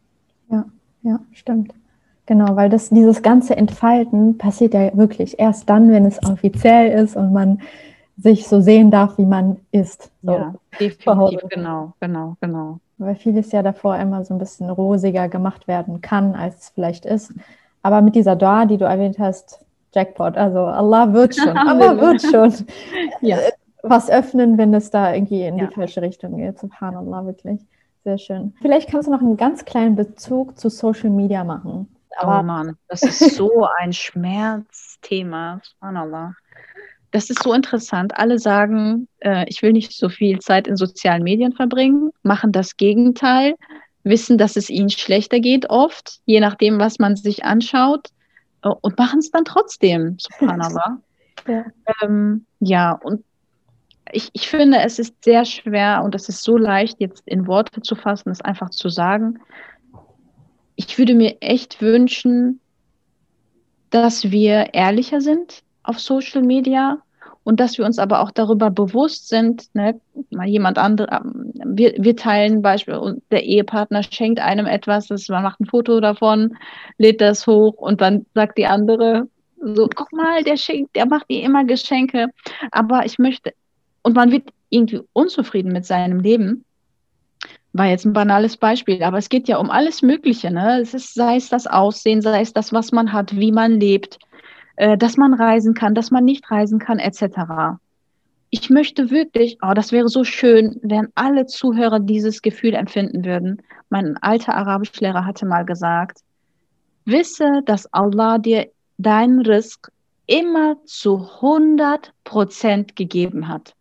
[0.48, 0.66] Ja,
[1.02, 1.74] ja, stimmt.
[2.26, 7.16] Genau, weil das, dieses ganze Entfalten passiert ja wirklich erst dann, wenn es offiziell ist
[7.16, 7.60] und man
[8.16, 10.12] sich so sehen darf, wie man ist.
[10.22, 10.32] So.
[10.32, 12.78] Ja, definitiv, genau, genau, genau.
[13.04, 17.04] Weil vieles ja davor immer so ein bisschen rosiger gemacht werden kann, als es vielleicht
[17.04, 17.32] ist.
[17.82, 22.22] Aber mit dieser Dua, die du erwähnt hast, Jackpot, also Allah wird schon, Allah wird
[22.22, 22.52] schon
[23.20, 23.38] ja.
[23.82, 25.66] was öffnen, wenn es da irgendwie in ja.
[25.66, 26.58] die falsche Richtung geht.
[26.58, 27.60] Subhanallah, wirklich.
[28.04, 28.54] Sehr schön.
[28.60, 31.88] Vielleicht kannst du noch einen ganz kleinen Bezug zu Social Media machen.
[32.16, 35.60] Aber oh Mann, das ist so ein Schmerzthema.
[35.62, 36.34] Subhanallah.
[37.14, 38.16] Das ist so interessant.
[38.16, 42.76] Alle sagen, äh, ich will nicht so viel Zeit in sozialen Medien verbringen, machen das
[42.76, 43.54] Gegenteil,
[44.02, 48.08] wissen, dass es ihnen schlechter geht oft, je nachdem, was man sich anschaut,
[48.62, 50.16] äh, und machen es dann trotzdem.
[50.18, 50.98] Subhanallah.
[51.48, 51.64] ja.
[52.02, 53.24] Ähm, ja, und
[54.12, 57.80] ich, ich finde, es ist sehr schwer und es ist so leicht, jetzt in Worte
[57.80, 59.38] zu fassen, es einfach zu sagen
[60.76, 62.60] ich würde mir echt wünschen,
[63.90, 66.98] dass wir ehrlicher sind auf Social Media
[67.44, 71.94] und dass wir uns aber auch darüber bewusst sind, ne, mal jemand andere, ähm, wir,
[71.98, 76.56] wir teilen Beispiel, der Ehepartner schenkt einem etwas, das, man macht ein Foto davon,
[76.98, 79.28] lädt das hoch und dann sagt die andere,
[79.60, 82.28] so, guck mal, der schenkt, der macht dir immer Geschenke,
[82.70, 83.52] aber ich möchte,
[84.02, 86.64] und man wird irgendwie unzufrieden mit seinem Leben
[87.74, 90.50] war jetzt ein banales Beispiel, aber es geht ja um alles Mögliche.
[90.50, 90.80] Ne?
[90.80, 94.18] Es ist, sei es das Aussehen, sei es das, was man hat, wie man lebt,
[94.76, 97.78] äh, dass man reisen kann, dass man nicht reisen kann, etc.
[98.50, 103.62] Ich möchte wirklich, oh, das wäre so schön, wenn alle Zuhörer dieses Gefühl empfinden würden.
[103.90, 106.20] Mein alter Arabischlehrer hatte mal gesagt,
[107.04, 109.90] wisse, dass Allah dir deinen Risk
[110.26, 113.74] immer zu 100 Prozent gegeben hat.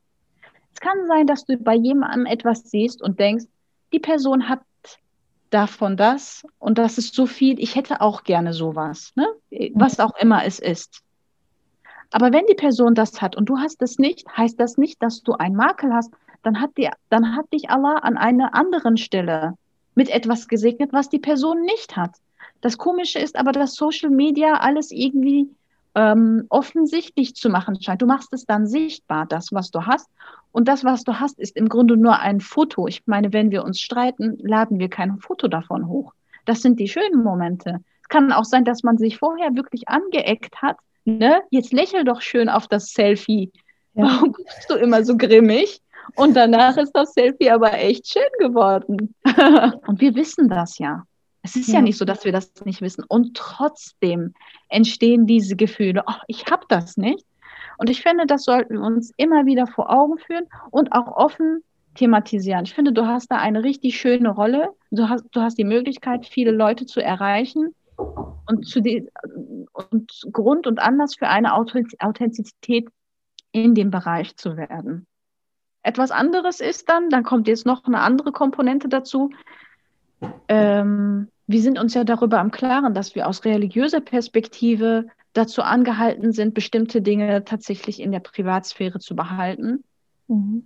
[0.73, 3.45] Es kann sein, dass du bei jemandem etwas siehst und denkst,
[3.93, 4.59] die Person hat
[5.53, 9.27] davon das und das ist so viel, ich hätte auch gerne sowas, ne?
[9.73, 11.01] was auch immer es ist.
[12.11, 15.23] Aber wenn die Person das hat und du hast es nicht, heißt das nicht, dass
[15.23, 16.11] du einen Makel hast,
[16.43, 19.55] dann hat, die, dann hat dich Allah an einer anderen Stelle
[19.95, 22.11] mit etwas gesegnet, was die Person nicht hat.
[22.61, 25.49] Das Komische ist aber, dass Social Media alles irgendwie
[25.95, 28.01] ähm, offensichtlich zu machen scheint.
[28.01, 30.09] Du machst es dann sichtbar, das, was du hast.
[30.51, 32.87] Und das, was du hast, ist im Grunde nur ein Foto.
[32.87, 36.13] Ich meine, wenn wir uns streiten, laden wir kein Foto davon hoch.
[36.45, 37.79] Das sind die schönen Momente.
[38.01, 40.77] Es kann auch sein, dass man sich vorher wirklich angeeckt hat.
[41.05, 41.41] Ne?
[41.49, 43.51] Jetzt lächel doch schön auf das Selfie.
[43.93, 44.05] Ja.
[44.05, 45.81] Warum guckst du immer so grimmig?
[46.15, 49.15] Und danach ist das Selfie aber echt schön geworden.
[49.87, 51.03] Und wir wissen das ja.
[51.43, 51.75] Es ist ja.
[51.75, 51.81] ja.
[51.81, 53.03] nicht so, dass wir das nicht wissen.
[53.07, 54.33] Und trotzdem
[54.69, 57.25] entstehen diese Gefühle, oh, ich habe das nicht.
[57.77, 61.63] Und ich finde, das sollten wir uns immer wieder vor Augen führen und auch offen
[61.95, 62.63] thematisieren.
[62.63, 64.69] Ich finde, du hast da eine richtig schöne Rolle.
[64.89, 69.07] Du hast, du hast die Möglichkeit, viele Leute zu erreichen und, zu die,
[69.73, 72.87] und Grund und Anlass für eine Authentizität
[73.51, 75.05] in dem Bereich zu werden.
[75.83, 79.29] Etwas anderes ist dann, dann kommt jetzt noch eine andere Komponente dazu.
[80.47, 86.31] Ähm, wir sind uns ja darüber im Klaren, dass wir aus religiöser Perspektive dazu angehalten
[86.31, 89.83] sind, bestimmte Dinge tatsächlich in der Privatsphäre zu behalten.
[90.27, 90.63] Mhm.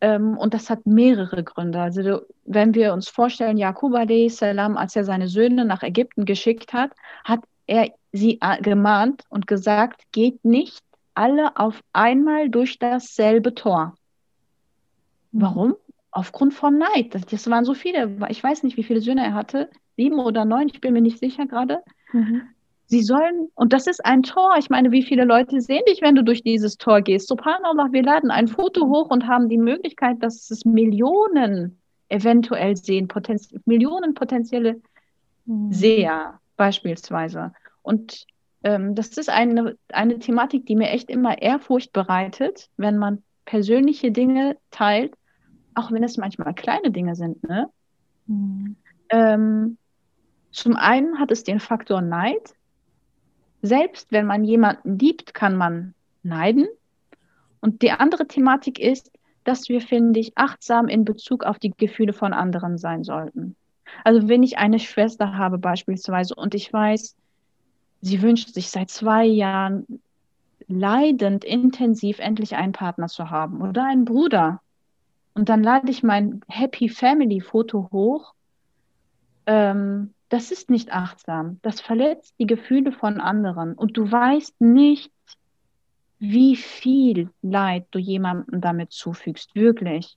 [0.00, 1.80] Ähm, und das hat mehrere Gründe.
[1.80, 3.92] Also wenn wir uns vorstellen, Jakub
[4.28, 6.92] salam, als er seine Söhne nach Ägypten geschickt hat,
[7.24, 10.84] hat er sie gemahnt und gesagt, geht nicht
[11.14, 13.96] alle auf einmal durch dasselbe Tor.
[15.32, 15.42] Mhm.
[15.42, 15.74] Warum?
[16.12, 17.16] Aufgrund von Neid.
[17.32, 18.16] Das waren so viele.
[18.28, 19.68] Ich weiß nicht, wie viele Söhne er hatte.
[19.98, 21.80] Sieben oder neun, ich bin mir nicht sicher gerade.
[22.12, 22.42] Mhm.
[22.86, 24.54] Sie sollen, und das ist ein Tor.
[24.58, 27.26] Ich meine, wie viele Leute sehen dich, wenn du durch dieses Tor gehst?
[27.26, 33.08] Subhanallah, wir laden ein Foto hoch und haben die Möglichkeit, dass es Millionen eventuell sehen,
[33.08, 34.80] potenz Millionen potenzielle
[35.44, 35.72] mhm.
[35.72, 37.52] Seher beispielsweise.
[37.82, 38.24] Und
[38.62, 44.12] ähm, das ist eine, eine Thematik, die mir echt immer Ehrfurcht bereitet, wenn man persönliche
[44.12, 45.14] Dinge teilt,
[45.74, 47.42] auch wenn es manchmal kleine Dinge sind.
[47.46, 47.68] Ne?
[48.26, 48.76] Mhm.
[49.10, 49.78] Ähm,
[50.50, 52.54] zum einen hat es den Faktor Neid,
[53.62, 56.68] selbst wenn man jemanden liebt, kann man neiden.
[57.60, 59.10] Und die andere Thematik ist,
[59.44, 63.56] dass wir, finde ich, achtsam in Bezug auf die Gefühle von anderen sein sollten.
[64.04, 67.16] Also wenn ich eine Schwester habe beispielsweise und ich weiß,
[68.00, 70.00] sie wünscht sich seit zwei Jahren
[70.66, 74.60] leidend intensiv endlich einen Partner zu haben oder einen Bruder.
[75.34, 78.34] Und dann lade ich mein Happy Family Foto hoch
[79.46, 81.58] ähm, das ist nicht achtsam.
[81.62, 83.74] Das verletzt die Gefühle von anderen.
[83.74, 85.10] Und du weißt nicht,
[86.18, 90.16] wie viel Leid du jemandem damit zufügst, wirklich.